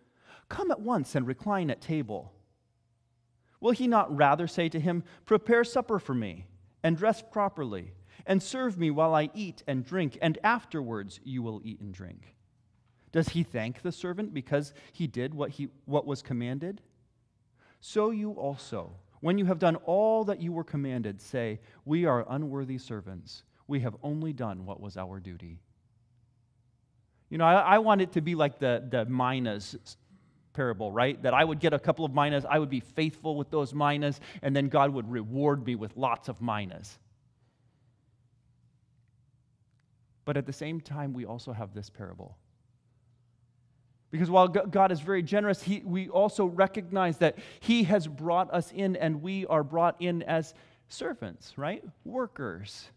Come 0.48 0.70
at 0.70 0.80
once 0.80 1.14
and 1.14 1.26
recline 1.26 1.70
at 1.70 1.80
table? 1.80 2.32
Will 3.60 3.72
he 3.72 3.86
not 3.86 4.14
rather 4.14 4.46
say 4.46 4.68
to 4.68 4.78
him, 4.78 5.02
Prepare 5.24 5.64
supper 5.64 5.98
for 5.98 6.14
me 6.14 6.46
and 6.82 6.96
dress 6.96 7.22
properly? 7.22 7.92
and 8.26 8.42
serve 8.42 8.78
me 8.78 8.90
while 8.90 9.14
I 9.14 9.30
eat 9.34 9.62
and 9.66 9.84
drink, 9.84 10.18
and 10.20 10.38
afterwards 10.44 11.20
you 11.24 11.42
will 11.42 11.60
eat 11.64 11.80
and 11.80 11.92
drink. 11.92 12.34
Does 13.10 13.30
he 13.30 13.42
thank 13.42 13.82
the 13.82 13.92
servant 13.92 14.32
because 14.32 14.72
he 14.92 15.06
did 15.06 15.34
what, 15.34 15.50
he, 15.50 15.68
what 15.84 16.06
was 16.06 16.22
commanded? 16.22 16.80
So 17.80 18.10
you 18.10 18.32
also, 18.32 18.94
when 19.22 19.38
you 19.38 19.46
have 19.46 19.60
done 19.60 19.76
all 19.76 20.24
that 20.24 20.42
you 20.42 20.52
were 20.52 20.64
commanded, 20.64 21.22
say, 21.22 21.60
We 21.84 22.04
are 22.04 22.26
unworthy 22.28 22.76
servants. 22.76 23.44
We 23.68 23.80
have 23.80 23.96
only 24.02 24.32
done 24.32 24.66
what 24.66 24.80
was 24.80 24.96
our 24.96 25.20
duty. 25.20 25.60
You 27.30 27.38
know, 27.38 27.44
I, 27.44 27.54
I 27.54 27.78
want 27.78 28.02
it 28.02 28.12
to 28.12 28.20
be 28.20 28.34
like 28.34 28.58
the, 28.58 28.84
the 28.90 29.04
minas 29.06 29.96
parable, 30.52 30.90
right? 30.90 31.22
That 31.22 31.34
I 31.34 31.44
would 31.44 31.60
get 31.60 31.72
a 31.72 31.78
couple 31.78 32.04
of 32.04 32.12
minas, 32.12 32.44
I 32.44 32.58
would 32.58 32.68
be 32.68 32.80
faithful 32.80 33.36
with 33.36 33.48
those 33.48 33.72
minas, 33.72 34.20
and 34.42 34.54
then 34.54 34.68
God 34.68 34.90
would 34.90 35.10
reward 35.10 35.64
me 35.64 35.76
with 35.76 35.96
lots 35.96 36.28
of 36.28 36.42
minas. 36.42 36.98
But 40.24 40.36
at 40.36 40.46
the 40.46 40.52
same 40.52 40.80
time, 40.80 41.12
we 41.12 41.24
also 41.24 41.52
have 41.52 41.72
this 41.74 41.88
parable. 41.88 42.36
Because 44.12 44.30
while 44.30 44.46
God 44.46 44.92
is 44.92 45.00
very 45.00 45.22
generous, 45.22 45.60
he, 45.62 45.82
we 45.84 46.08
also 46.08 46.44
recognize 46.44 47.18
that 47.18 47.38
He 47.58 47.82
has 47.84 48.06
brought 48.06 48.52
us 48.54 48.70
in 48.70 48.94
and 48.94 49.22
we 49.22 49.46
are 49.46 49.64
brought 49.64 49.96
in 50.00 50.22
as 50.22 50.54
servants, 50.88 51.54
right? 51.56 51.82
Workers. 52.04 52.90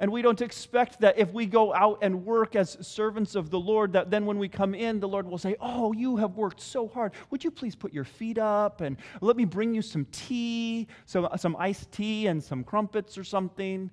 And 0.00 0.10
we 0.10 0.22
don't 0.22 0.42
expect 0.42 1.02
that 1.02 1.18
if 1.18 1.32
we 1.32 1.46
go 1.46 1.72
out 1.72 2.00
and 2.02 2.24
work 2.24 2.56
as 2.56 2.76
servants 2.80 3.36
of 3.36 3.50
the 3.50 3.60
Lord, 3.60 3.92
that 3.92 4.10
then 4.10 4.26
when 4.26 4.38
we 4.38 4.48
come 4.48 4.74
in, 4.74 4.98
the 4.98 5.06
Lord 5.06 5.28
will 5.28 5.38
say, 5.38 5.54
Oh, 5.60 5.92
you 5.92 6.16
have 6.16 6.34
worked 6.34 6.60
so 6.60 6.88
hard. 6.88 7.12
Would 7.30 7.44
you 7.44 7.52
please 7.52 7.76
put 7.76 7.92
your 7.92 8.02
feet 8.02 8.38
up 8.38 8.80
and 8.80 8.96
let 9.20 9.36
me 9.36 9.44
bring 9.44 9.72
you 9.72 9.82
some 9.82 10.06
tea, 10.10 10.88
some, 11.06 11.28
some 11.36 11.54
iced 11.60 11.92
tea 11.92 12.26
and 12.26 12.42
some 12.42 12.64
crumpets 12.64 13.16
or 13.16 13.22
something? 13.22 13.90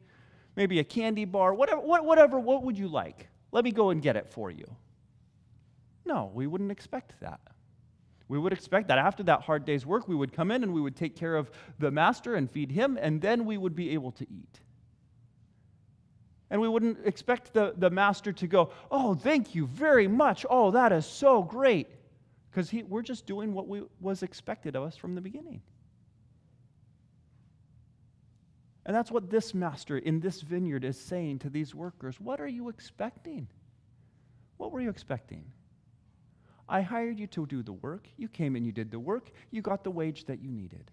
maybe 0.55 0.79
a 0.79 0.83
candy 0.83 1.25
bar, 1.25 1.53
whatever, 1.53 1.81
whatever, 1.81 2.39
what 2.39 2.63
would 2.63 2.77
you 2.77 2.87
like? 2.87 3.27
Let 3.51 3.63
me 3.63 3.71
go 3.71 3.89
and 3.89 4.01
get 4.01 4.15
it 4.15 4.27
for 4.27 4.49
you. 4.51 4.75
No, 6.11 6.29
we 6.33 6.45
wouldn't 6.45 6.71
expect 6.71 7.13
that. 7.21 7.39
We 8.27 8.37
would 8.37 8.51
expect 8.51 8.89
that 8.89 8.97
after 8.97 9.23
that 9.23 9.41
hard 9.43 9.63
day's 9.63 9.85
work, 9.85 10.09
we 10.09 10.15
would 10.15 10.33
come 10.33 10.51
in 10.51 10.61
and 10.61 10.73
we 10.73 10.81
would 10.81 10.95
take 10.95 11.15
care 11.15 11.37
of 11.37 11.49
the 11.79 11.89
master 11.89 12.35
and 12.35 12.51
feed 12.51 12.69
him, 12.69 12.97
and 13.01 13.21
then 13.21 13.45
we 13.45 13.57
would 13.57 13.75
be 13.75 13.91
able 13.91 14.11
to 14.13 14.25
eat. 14.29 14.59
And 16.49 16.59
we 16.59 16.67
wouldn't 16.67 16.97
expect 17.05 17.53
the, 17.53 17.73
the 17.77 17.89
master 17.89 18.33
to 18.33 18.47
go, 18.47 18.71
Oh, 18.89 19.15
thank 19.15 19.55
you 19.55 19.67
very 19.67 20.09
much. 20.09 20.45
Oh, 20.49 20.71
that 20.71 20.91
is 20.91 21.05
so 21.05 21.43
great. 21.43 21.87
Because 22.49 22.73
we're 22.89 23.03
just 23.03 23.25
doing 23.25 23.53
what 23.53 23.69
we, 23.69 23.83
was 24.01 24.21
expected 24.21 24.75
of 24.75 24.83
us 24.83 24.97
from 24.97 25.15
the 25.15 25.21
beginning. 25.21 25.61
And 28.85 28.93
that's 28.93 29.11
what 29.11 29.29
this 29.29 29.53
master 29.53 29.97
in 29.97 30.19
this 30.19 30.41
vineyard 30.41 30.83
is 30.83 30.99
saying 30.99 31.39
to 31.39 31.49
these 31.49 31.73
workers. 31.73 32.19
What 32.19 32.41
are 32.41 32.47
you 32.47 32.67
expecting? 32.67 33.47
What 34.57 34.73
were 34.73 34.81
you 34.81 34.89
expecting? 34.89 35.45
I 36.67 36.81
hired 36.81 37.19
you 37.19 37.27
to 37.27 37.45
do 37.45 37.63
the 37.63 37.73
work. 37.73 38.07
You 38.17 38.27
came 38.27 38.55
and 38.55 38.65
you 38.65 38.71
did 38.71 38.91
the 38.91 38.99
work. 38.99 39.31
You 39.51 39.61
got 39.61 39.83
the 39.83 39.91
wage 39.91 40.25
that 40.25 40.41
you 40.41 40.51
needed. 40.51 40.91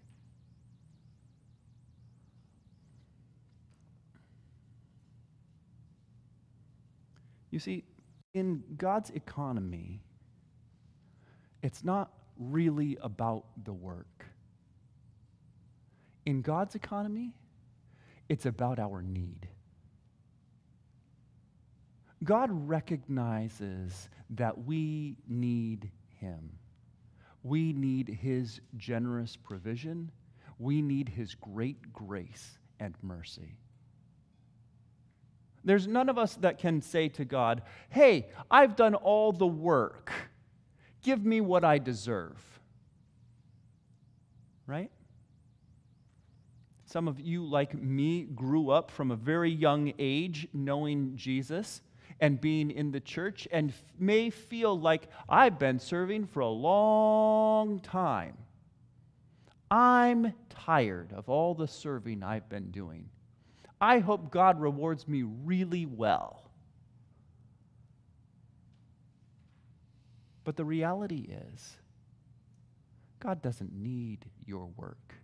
You 7.51 7.59
see, 7.59 7.83
in 8.33 8.63
God's 8.77 9.09
economy, 9.09 10.01
it's 11.61 11.83
not 11.83 12.11
really 12.37 12.97
about 13.01 13.45
the 13.65 13.73
work. 13.73 14.25
In 16.25 16.41
God's 16.41 16.75
economy, 16.75 17.33
it's 18.29 18.45
about 18.45 18.79
our 18.79 19.01
need. 19.01 19.48
God 22.23 22.49
recognizes 22.51 24.09
that 24.31 24.65
we 24.65 25.17
need 25.27 25.89
Him. 26.19 26.51
We 27.43 27.73
need 27.73 28.09
His 28.09 28.59
generous 28.77 29.35
provision. 29.35 30.11
We 30.57 30.81
need 30.81 31.09
His 31.09 31.35
great 31.35 31.93
grace 31.93 32.57
and 32.79 32.95
mercy. 33.01 33.55
There's 35.63 35.87
none 35.87 36.09
of 36.09 36.17
us 36.17 36.35
that 36.37 36.57
can 36.57 36.81
say 36.81 37.09
to 37.09 37.25
God, 37.25 37.61
Hey, 37.89 38.29
I've 38.49 38.75
done 38.75 38.95
all 38.95 39.31
the 39.31 39.47
work. 39.47 40.11
Give 41.01 41.23
me 41.23 41.41
what 41.41 41.63
I 41.63 41.77
deserve. 41.77 42.37
Right? 44.67 44.91
Some 46.85 47.07
of 47.07 47.19
you, 47.19 47.45
like 47.45 47.73
me, 47.73 48.23
grew 48.23 48.69
up 48.69 48.91
from 48.91 49.11
a 49.11 49.15
very 49.15 49.51
young 49.51 49.93
age 49.99 50.47
knowing 50.53 51.15
Jesus 51.15 51.81
and 52.21 52.39
being 52.39 52.71
in 52.71 52.91
the 52.91 52.99
church 52.99 53.47
and 53.51 53.73
may 53.97 54.29
feel 54.29 54.79
like 54.79 55.09
I've 55.27 55.57
been 55.57 55.79
serving 55.79 56.27
for 56.27 56.41
a 56.41 56.49
long 56.49 57.79
time. 57.79 58.37
I'm 59.71 60.33
tired 60.49 61.13
of 61.13 61.29
all 61.29 61.53
the 61.53 61.67
serving 61.67 62.23
I've 62.23 62.49
been 62.49 62.71
doing. 62.71 63.09
I 63.79 63.99
hope 63.99 64.31
God 64.31 64.59
rewards 64.59 65.07
me 65.07 65.23
really 65.23 65.85
well. 65.85 66.49
But 70.43 70.57
the 70.57 70.65
reality 70.65 71.29
is, 71.53 71.77
God 73.19 73.41
doesn't 73.41 73.73
need 73.73 74.25
your 74.45 74.65
work. 74.65 75.15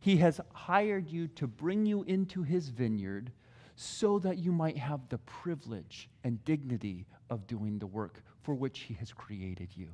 He 0.00 0.18
has 0.18 0.40
hired 0.52 1.08
you 1.08 1.28
to 1.28 1.46
bring 1.46 1.86
you 1.86 2.02
into 2.02 2.42
his 2.42 2.68
vineyard 2.68 3.32
so 3.76 4.18
that 4.18 4.38
you 4.38 4.50
might 4.50 4.76
have 4.76 5.08
the 5.08 5.18
privilege 5.18 6.08
and 6.24 6.44
dignity 6.44 7.06
of 7.30 7.46
doing 7.46 7.78
the 7.78 7.86
work 7.86 8.22
for 8.42 8.54
which 8.54 8.80
he 8.80 8.94
has 8.94 9.12
created 9.12 9.68
you. 9.74 9.88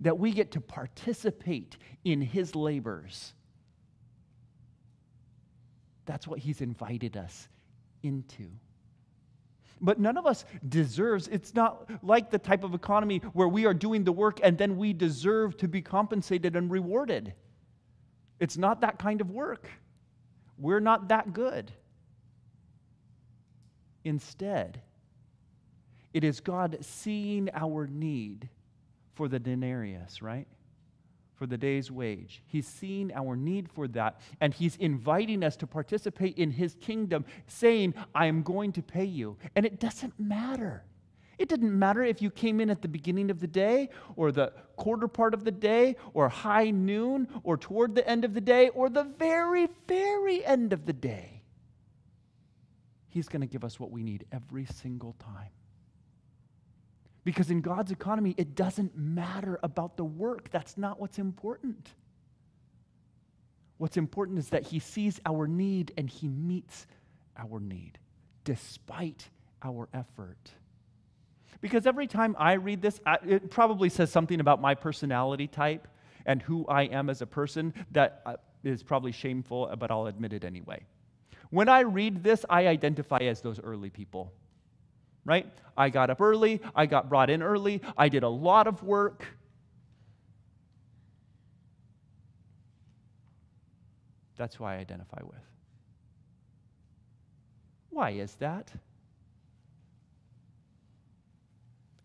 That 0.00 0.18
we 0.18 0.32
get 0.32 0.50
to 0.52 0.60
participate 0.60 1.76
in 2.04 2.20
his 2.20 2.56
labors 2.56 3.34
that's 6.06 6.26
what 6.26 6.38
he's 6.38 6.60
invited 6.60 7.16
us 7.16 7.48
into. 8.02 8.48
But 9.80 9.98
none 9.98 10.16
of 10.16 10.24
us 10.24 10.46
deserves, 10.66 11.28
it's 11.28 11.54
not 11.54 11.90
like 12.02 12.30
the 12.30 12.38
type 12.38 12.64
of 12.64 12.72
economy 12.72 13.18
where 13.34 13.48
we 13.48 13.66
are 13.66 13.74
doing 13.74 14.04
the 14.04 14.12
work 14.12 14.40
and 14.42 14.56
then 14.56 14.78
we 14.78 14.94
deserve 14.94 15.58
to 15.58 15.68
be 15.68 15.82
compensated 15.82 16.56
and 16.56 16.70
rewarded. 16.70 17.34
It's 18.40 18.56
not 18.56 18.80
that 18.80 18.98
kind 18.98 19.20
of 19.20 19.30
work. 19.30 19.68
We're 20.56 20.80
not 20.80 21.08
that 21.08 21.34
good. 21.34 21.72
Instead, 24.06 24.80
it 26.14 26.24
is 26.24 26.40
God 26.40 26.78
seeing 26.80 27.50
our 27.52 27.86
need 27.86 28.48
for 29.14 29.28
the 29.28 29.38
denarius, 29.38 30.22
right? 30.22 30.46
for 31.36 31.46
the 31.46 31.58
day's 31.58 31.90
wage. 31.90 32.42
He's 32.46 32.66
seeing 32.66 33.12
our 33.12 33.36
need 33.36 33.68
for 33.70 33.86
that, 33.88 34.20
and 34.40 34.54
He's 34.54 34.76
inviting 34.76 35.44
us 35.44 35.56
to 35.56 35.66
participate 35.66 36.38
in 36.38 36.50
His 36.50 36.74
kingdom, 36.76 37.24
saying, 37.46 37.94
I 38.14 38.26
am 38.26 38.42
going 38.42 38.72
to 38.72 38.82
pay 38.82 39.04
you. 39.04 39.36
And 39.54 39.66
it 39.66 39.78
doesn't 39.78 40.18
matter. 40.18 40.82
It 41.38 41.50
didn't 41.50 41.78
matter 41.78 42.02
if 42.02 42.22
you 42.22 42.30
came 42.30 42.60
in 42.60 42.70
at 42.70 42.80
the 42.80 42.88
beginning 42.88 43.30
of 43.30 43.40
the 43.40 43.46
day, 43.46 43.90
or 44.16 44.32
the 44.32 44.52
quarter 44.76 45.08
part 45.08 45.34
of 45.34 45.44
the 45.44 45.50
day, 45.50 45.96
or 46.14 46.30
high 46.30 46.70
noon, 46.70 47.28
or 47.42 47.58
toward 47.58 47.94
the 47.94 48.08
end 48.08 48.24
of 48.24 48.32
the 48.32 48.40
day, 48.40 48.70
or 48.70 48.88
the 48.88 49.04
very, 49.04 49.68
very 49.86 50.44
end 50.44 50.72
of 50.72 50.86
the 50.86 50.94
day. 50.94 51.35
He's 53.16 53.28
going 53.28 53.40
to 53.40 53.46
give 53.46 53.64
us 53.64 53.80
what 53.80 53.90
we 53.90 54.02
need 54.02 54.26
every 54.30 54.66
single 54.66 55.14
time. 55.14 55.48
Because 57.24 57.50
in 57.50 57.62
God's 57.62 57.90
economy, 57.90 58.34
it 58.36 58.54
doesn't 58.54 58.94
matter 58.94 59.58
about 59.62 59.96
the 59.96 60.04
work. 60.04 60.50
That's 60.50 60.76
not 60.76 61.00
what's 61.00 61.18
important. 61.18 61.88
What's 63.78 63.96
important 63.96 64.38
is 64.38 64.50
that 64.50 64.64
He 64.64 64.80
sees 64.80 65.18
our 65.24 65.46
need 65.46 65.94
and 65.96 66.10
He 66.10 66.28
meets 66.28 66.86
our 67.38 67.58
need 67.58 67.98
despite 68.44 69.30
our 69.62 69.88
effort. 69.94 70.50
Because 71.62 71.86
every 71.86 72.08
time 72.08 72.36
I 72.38 72.52
read 72.52 72.82
this, 72.82 73.00
it 73.26 73.50
probably 73.50 73.88
says 73.88 74.12
something 74.12 74.40
about 74.40 74.60
my 74.60 74.74
personality 74.74 75.46
type 75.46 75.88
and 76.26 76.42
who 76.42 76.66
I 76.66 76.82
am 76.82 77.08
as 77.08 77.22
a 77.22 77.26
person 77.26 77.72
that 77.92 78.20
uh, 78.26 78.34
probably 78.84 79.12
shameful, 79.12 79.74
but 79.78 79.90
I'll 79.90 80.06
admit 80.06 80.34
it 80.34 80.44
anyway. 80.44 80.84
When 81.50 81.68
I 81.68 81.80
read 81.80 82.22
this, 82.22 82.44
I 82.50 82.66
identify 82.66 83.18
as 83.18 83.40
those 83.40 83.60
early 83.60 83.90
people 83.90 84.32
right? 85.26 85.46
I 85.76 85.90
got 85.90 86.08
up 86.08 86.22
early, 86.22 86.62
I 86.74 86.86
got 86.86 87.10
brought 87.10 87.28
in 87.28 87.42
early, 87.42 87.82
I 87.98 88.08
did 88.08 88.22
a 88.22 88.28
lot 88.28 88.66
of 88.66 88.82
work. 88.82 89.26
That's 94.36 94.54
who 94.54 94.64
I 94.64 94.76
identify 94.76 95.20
with. 95.22 95.40
Why 97.90 98.10
is 98.10 98.34
that? 98.36 98.70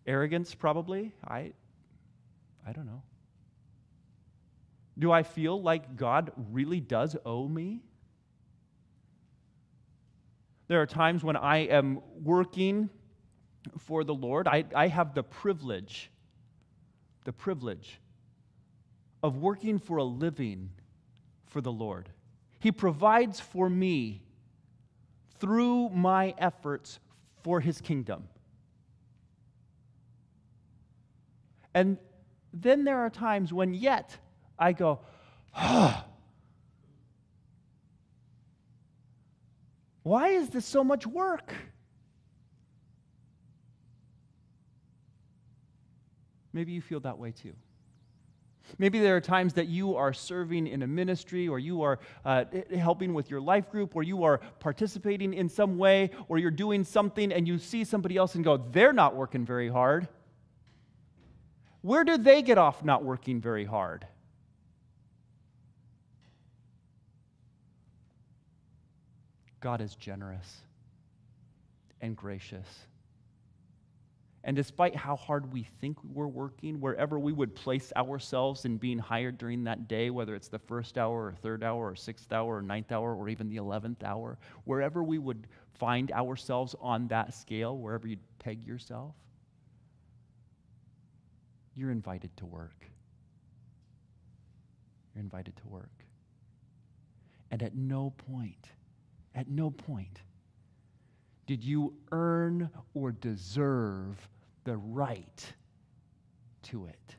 Arrogance, 0.08 0.56
probably. 0.56 1.14
I, 1.28 1.52
I 2.66 2.72
don't 2.72 2.86
know. 2.86 3.04
Do 4.98 5.12
I 5.12 5.24
feel 5.24 5.62
like 5.62 5.96
God 5.96 6.32
really 6.52 6.80
does 6.80 7.16
owe 7.26 7.48
me? 7.48 7.82
There 10.72 10.82
are 10.82 10.88
times 10.88 11.22
when 11.22 11.36
I 11.36 11.66
am 11.66 12.00
working 12.24 12.90
for 13.78 14.06
the 14.06 14.14
Lord, 14.14 14.48
I, 14.48 14.64
I 14.74 14.88
have 14.88 15.14
the 15.14 15.22
privilege, 15.22 16.10
the 17.26 17.34
privilege 17.34 18.00
of 19.22 19.36
working 19.36 19.80
for 19.80 19.98
a 19.98 20.06
living 20.06 20.70
for 21.48 21.60
the 21.60 21.74
Lord. 21.74 22.08
He 22.60 22.72
provides 22.72 23.38
for 23.38 23.70
me 23.70 24.24
through 25.40 25.90
my 25.90 26.34
efforts 26.38 27.00
for 27.44 27.60
his 27.60 27.82
kingdom. 27.82 28.30
And 31.74 31.98
then 32.54 32.86
there 32.86 33.00
are 33.00 33.10
times 33.10 33.52
when 33.52 33.74
yet 33.74 34.18
I 34.58 34.72
go, 34.72 35.02
ah, 35.54 36.06
why 40.04 40.30
is 40.30 40.50
this 40.50 40.66
so 40.66 40.84
much 40.84 41.06
work? 41.06 41.54
Maybe 46.54 46.72
you 46.72 46.82
feel 46.82 47.00
that 47.02 47.18
way 47.18 47.32
too. 47.32 47.54
Maybe 48.78 49.00
there 49.00 49.16
are 49.16 49.22
times 49.22 49.54
that 49.54 49.68
you 49.68 49.96
are 49.96 50.14
serving 50.14 50.68
in 50.68 50.82
a 50.82 50.88
ministry 50.88 51.48
or 51.48 51.60
you 51.60 51.82
are 51.82 52.00
uh, 52.24 52.46
helping 52.76 53.14
with 53.14 53.30
your 53.30 53.42
life 53.42 53.70
group 53.70 53.96
or 53.96 54.04
you 54.04 54.24
are 54.24 54.40
participating 54.60 55.34
in 55.34 55.50
some 55.50 55.78
way 55.78 56.12
or 56.30 56.38
you're 56.38 56.52
doing 56.52 56.84
something 56.84 57.32
and 57.32 57.48
you 57.48 57.58
see 57.58 57.84
somebody 57.84 58.18
else 58.18 58.36
and 58.36 58.44
go, 58.44 58.58
they're 58.58 58.94
not 58.94 59.16
working 59.16 59.46
very 59.46 59.70
hard. 59.70 60.08
Where 61.82 62.04
do 62.04 62.18
they 62.18 62.42
get 62.42 62.58
off 62.58 62.84
not 62.84 63.04
working 63.04 63.42
very 63.42 63.66
hard? 63.66 64.06
God 69.62 69.80
is 69.80 69.96
generous 69.96 70.58
and 72.02 72.18
gracious 72.18 72.68
and 74.44 74.56
despite 74.56 74.96
how 74.96 75.16
hard 75.16 75.54
we 75.54 75.64
think 75.80 75.98
we're 76.04 76.26
working, 76.28 76.80
wherever 76.82 77.20
we 77.20 77.32
would 77.32 77.54
place 77.54 77.94
ourselves 77.96 78.66
in 78.66 78.78
being 78.78 78.98
hired 78.98 79.38
during 79.38 79.64
that 79.66 79.88
day, 79.88 80.10
whether 80.10 80.34
it's 80.34 80.48
the 80.48 80.58
first 80.58 80.98
hour 80.98 81.28
or 81.28 81.34
third 81.34 81.64
hour 81.64 81.92
or 81.92 81.96
sixth 81.96 82.32
hour 82.34 82.58
or 82.58 82.62
ninth 82.62 82.92
hour 82.92 83.16
or 83.16 83.30
even 83.30 83.50
the 83.50 83.58
eleventh 83.58 84.04
hour, 84.04 84.40
wherever 84.64 85.04
we 85.04 85.20
would 85.20 85.46
find 85.76 86.12
ourselves 86.12 86.76
on 86.82 87.08
that 87.10 87.36
scale, 87.36 87.78
wherever 87.78 88.08
you'd 88.08 88.20
peg 88.40 88.64
yourself, 88.64 89.14
you're 91.76 91.92
invited 91.92 92.36
to 92.38 92.48
work. 92.48 92.88
You're 95.14 95.24
invited 95.24 95.56
to 95.58 95.68
work. 95.68 95.92
And 97.52 97.62
at 97.62 97.76
no 97.76 98.10
point, 98.10 98.72
at 99.36 99.50
no 99.50 99.70
point, 99.72 100.22
did 101.48 101.64
you 101.64 101.94
earn 102.12 102.70
or 102.94 103.12
deserve 103.12 104.30
the 104.64 104.78
right 104.78 105.54
to 106.64 106.86
it. 106.86 107.16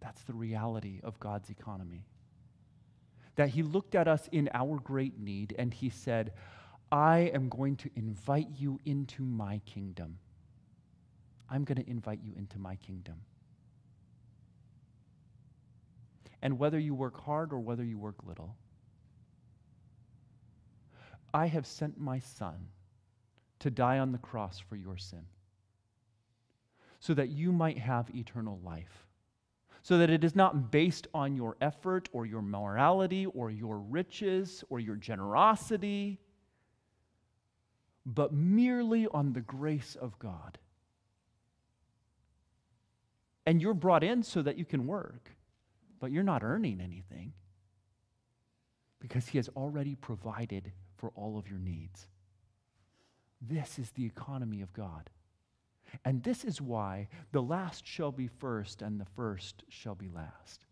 That's 0.00 0.22
the 0.22 0.34
reality 0.34 1.00
of 1.02 1.18
God's 1.20 1.50
economy. 1.50 2.04
That 3.36 3.50
He 3.50 3.62
looked 3.62 3.94
at 3.94 4.08
us 4.08 4.28
in 4.32 4.50
our 4.52 4.78
great 4.78 5.18
need 5.18 5.54
and 5.58 5.72
He 5.72 5.90
said, 5.90 6.32
I 6.90 7.30
am 7.34 7.48
going 7.48 7.76
to 7.76 7.90
invite 7.96 8.48
you 8.58 8.78
into 8.84 9.22
my 9.22 9.60
kingdom. 9.64 10.18
I'm 11.48 11.64
going 11.64 11.82
to 11.82 11.88
invite 11.88 12.20
you 12.22 12.32
into 12.36 12.58
my 12.58 12.76
kingdom. 12.76 13.16
And 16.42 16.58
whether 16.58 16.78
you 16.78 16.94
work 16.94 17.20
hard 17.20 17.52
or 17.52 17.60
whether 17.60 17.84
you 17.84 17.98
work 17.98 18.16
little, 18.26 18.56
I 21.32 21.46
have 21.46 21.66
sent 21.66 21.98
my 21.98 22.18
son 22.18 22.68
to 23.60 23.70
die 23.70 23.98
on 23.98 24.12
the 24.12 24.18
cross 24.18 24.58
for 24.58 24.76
your 24.76 24.98
sin 24.98 25.24
so 26.98 27.14
that 27.14 27.30
you 27.30 27.52
might 27.52 27.78
have 27.78 28.14
eternal 28.14 28.60
life. 28.64 29.06
So 29.82 29.98
that 29.98 30.10
it 30.10 30.22
is 30.22 30.36
not 30.36 30.70
based 30.70 31.08
on 31.12 31.34
your 31.34 31.56
effort 31.60 32.08
or 32.12 32.26
your 32.26 32.42
morality 32.42 33.26
or 33.26 33.50
your 33.50 33.78
riches 33.78 34.62
or 34.70 34.78
your 34.78 34.94
generosity, 34.94 36.20
but 38.06 38.32
merely 38.32 39.08
on 39.08 39.32
the 39.32 39.40
grace 39.40 39.96
of 40.00 40.16
God. 40.20 40.58
And 43.44 43.60
you're 43.60 43.74
brought 43.74 44.04
in 44.04 44.22
so 44.22 44.42
that 44.42 44.56
you 44.56 44.64
can 44.64 44.86
work, 44.86 45.32
but 46.02 46.10
you're 46.10 46.24
not 46.24 46.42
earning 46.42 46.80
anything 46.80 47.32
because 48.98 49.28
He 49.28 49.38
has 49.38 49.48
already 49.50 49.94
provided 49.94 50.72
for 50.96 51.12
all 51.14 51.38
of 51.38 51.48
your 51.48 51.60
needs. 51.60 52.08
This 53.40 53.78
is 53.78 53.90
the 53.92 54.04
economy 54.04 54.62
of 54.62 54.72
God. 54.72 55.10
And 56.04 56.20
this 56.24 56.42
is 56.42 56.60
why 56.60 57.06
the 57.30 57.40
last 57.40 57.86
shall 57.86 58.10
be 58.10 58.26
first 58.26 58.82
and 58.82 59.00
the 59.00 59.06
first 59.14 59.62
shall 59.68 59.94
be 59.94 60.08
last. 60.08 60.66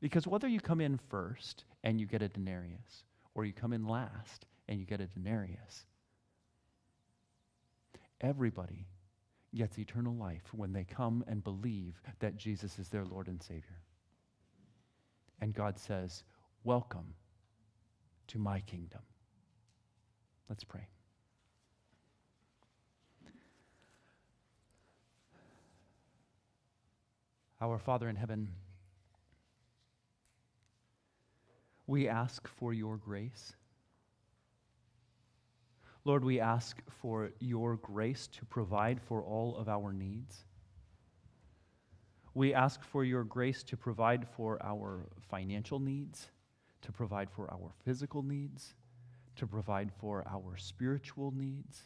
Because 0.00 0.26
whether 0.26 0.48
you 0.48 0.58
come 0.58 0.80
in 0.80 0.98
first 1.08 1.62
and 1.84 2.00
you 2.00 2.06
get 2.06 2.22
a 2.22 2.28
denarius, 2.28 3.04
or 3.36 3.44
you 3.44 3.52
come 3.52 3.72
in 3.72 3.86
last 3.86 4.46
and 4.68 4.80
you 4.80 4.84
get 4.84 5.00
a 5.00 5.06
denarius, 5.06 5.86
everybody 8.20 8.88
gets 9.54 9.78
eternal 9.78 10.16
life 10.16 10.52
when 10.52 10.72
they 10.72 10.82
come 10.82 11.22
and 11.28 11.44
believe 11.44 12.02
that 12.18 12.36
Jesus 12.36 12.80
is 12.80 12.88
their 12.88 13.04
Lord 13.04 13.28
and 13.28 13.40
Savior. 13.40 13.78
And 15.42 15.52
God 15.52 15.76
says, 15.76 16.22
Welcome 16.62 17.14
to 18.28 18.38
my 18.38 18.60
kingdom. 18.60 19.00
Let's 20.48 20.62
pray. 20.62 20.86
Our 27.60 27.76
Father 27.78 28.08
in 28.08 28.14
heaven, 28.14 28.50
we 31.88 32.08
ask 32.08 32.46
for 32.46 32.72
your 32.72 32.96
grace. 32.96 33.54
Lord, 36.04 36.24
we 36.24 36.38
ask 36.38 36.80
for 36.88 37.32
your 37.40 37.76
grace 37.78 38.28
to 38.28 38.44
provide 38.44 39.00
for 39.02 39.22
all 39.22 39.56
of 39.56 39.68
our 39.68 39.92
needs. 39.92 40.44
We 42.34 42.54
ask 42.54 42.82
for 42.82 43.04
your 43.04 43.24
grace 43.24 43.62
to 43.64 43.76
provide 43.76 44.26
for 44.36 44.58
our 44.62 45.06
financial 45.30 45.78
needs, 45.78 46.28
to 46.82 46.92
provide 46.92 47.30
for 47.30 47.50
our 47.52 47.72
physical 47.84 48.22
needs, 48.22 48.74
to 49.36 49.46
provide 49.46 49.90
for 50.00 50.24
our 50.26 50.56
spiritual 50.56 51.32
needs. 51.36 51.82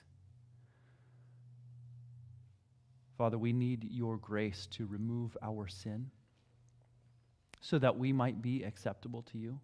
Father, 3.19 3.39
we 3.39 3.53
need 3.53 3.85
your 3.91 4.19
grace 4.19 4.67
to 4.73 4.87
remove 4.87 5.37
our 5.43 5.67
sin 5.67 6.11
so 7.61 7.79
that 7.79 7.99
we 7.99 8.13
might 8.13 8.43
be 8.43 8.63
acceptable 8.63 9.23
to 9.23 9.39
you. 9.39 9.59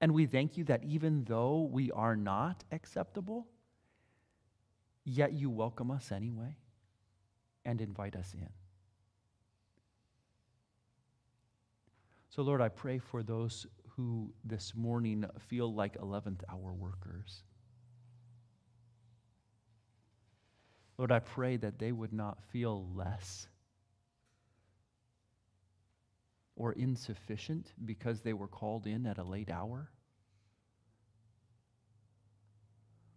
And 0.00 0.12
we 0.12 0.26
thank 0.26 0.56
you 0.56 0.64
that 0.64 0.84
even 0.84 1.24
though 1.24 1.68
we 1.72 1.90
are 1.92 2.16
not 2.16 2.62
acceptable, 2.70 3.46
yet 5.04 5.32
you 5.32 5.50
welcome 5.50 5.90
us 5.90 6.12
anyway 6.12 6.56
and 7.64 7.80
invite 7.80 8.16
us 8.16 8.34
in. 8.34 8.48
So, 12.34 12.40
Lord, 12.40 12.62
I 12.62 12.70
pray 12.70 12.98
for 12.98 13.22
those 13.22 13.66
who 13.90 14.32
this 14.42 14.74
morning 14.74 15.26
feel 15.48 15.72
like 15.72 15.98
11th 15.98 16.40
hour 16.50 16.72
workers. 16.72 17.42
Lord, 20.96 21.12
I 21.12 21.18
pray 21.18 21.58
that 21.58 21.78
they 21.78 21.92
would 21.92 22.14
not 22.14 22.42
feel 22.50 22.88
less 22.94 23.48
or 26.56 26.72
insufficient 26.72 27.74
because 27.84 28.22
they 28.22 28.32
were 28.32 28.48
called 28.48 28.86
in 28.86 29.04
at 29.04 29.18
a 29.18 29.24
late 29.24 29.50
hour. 29.50 29.90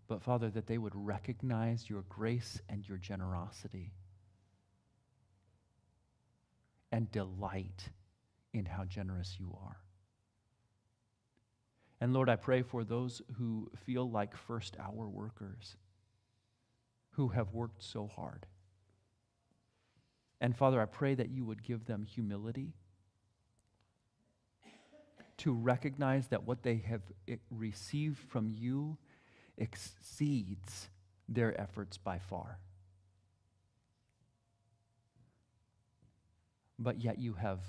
But, 0.10 0.24
Father, 0.24 0.50
that 0.50 0.68
they 0.68 0.78
would 0.78 0.94
recognize 0.94 1.90
your 1.90 2.04
grace 2.10 2.60
and 2.68 2.86
your 2.86 2.98
generosity 2.98 3.94
and 6.92 7.10
delight 7.14 7.92
in 8.56 8.66
how 8.66 8.86
generous 8.86 9.36
you 9.38 9.56
are. 9.62 9.78
And 12.00 12.14
Lord, 12.14 12.30
I 12.30 12.38
pray 12.38 12.62
for 12.62 12.84
those 12.84 13.22
who 13.38 13.70
feel 13.86 14.10
like 14.10 14.36
first 14.36 14.78
hour 14.80 15.08
workers 15.08 15.76
who 17.12 17.30
have 17.30 17.54
worked 17.54 17.84
so 17.84 18.08
hard. 18.08 18.46
And 20.40 20.56
Father, 20.56 20.82
I 20.82 20.86
pray 20.86 21.16
that 21.16 21.30
you 21.30 21.46
would 21.46 21.64
give 21.64 21.86
them 21.86 22.04
humility 22.04 22.74
to 25.38 25.54
recognize 25.54 26.28
that 26.28 26.44
what 26.44 26.64
they 26.64 26.78
have 26.78 27.02
eh, 27.28 27.36
received 27.50 28.20
from 28.20 28.50
you 28.50 28.98
exceeds 29.58 30.90
their 31.28 31.60
efforts 31.60 31.98
by 31.98 32.20
far. 32.20 32.60
But 36.78 37.02
yet 37.02 37.20
you 37.20 37.34
have 37.34 37.60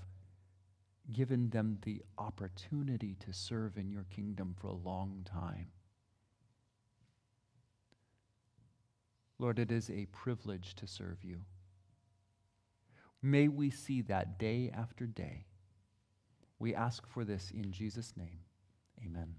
given 1.12 1.50
them 1.50 1.78
the 1.82 2.02
opportunity 2.18 3.16
to 3.20 3.32
serve 3.32 3.78
in 3.78 3.90
your 3.90 4.06
kingdom 4.10 4.54
for 4.58 4.68
a 4.68 4.74
long 4.74 5.24
time. 5.24 5.68
Lord, 9.38 9.58
it 9.58 9.70
is 9.70 9.90
a 9.90 10.06
privilege 10.06 10.74
to 10.76 10.86
serve 10.86 11.18
you. 11.22 11.42
May 13.22 13.48
we 13.48 13.70
see 13.70 14.02
that 14.02 14.38
day 14.38 14.70
after 14.74 15.06
day. 15.06 15.46
We 16.58 16.74
ask 16.74 17.06
for 17.06 17.24
this 17.24 17.50
in 17.50 17.70
Jesus' 17.70 18.14
name. 18.16 18.40
Amen. 19.04 19.34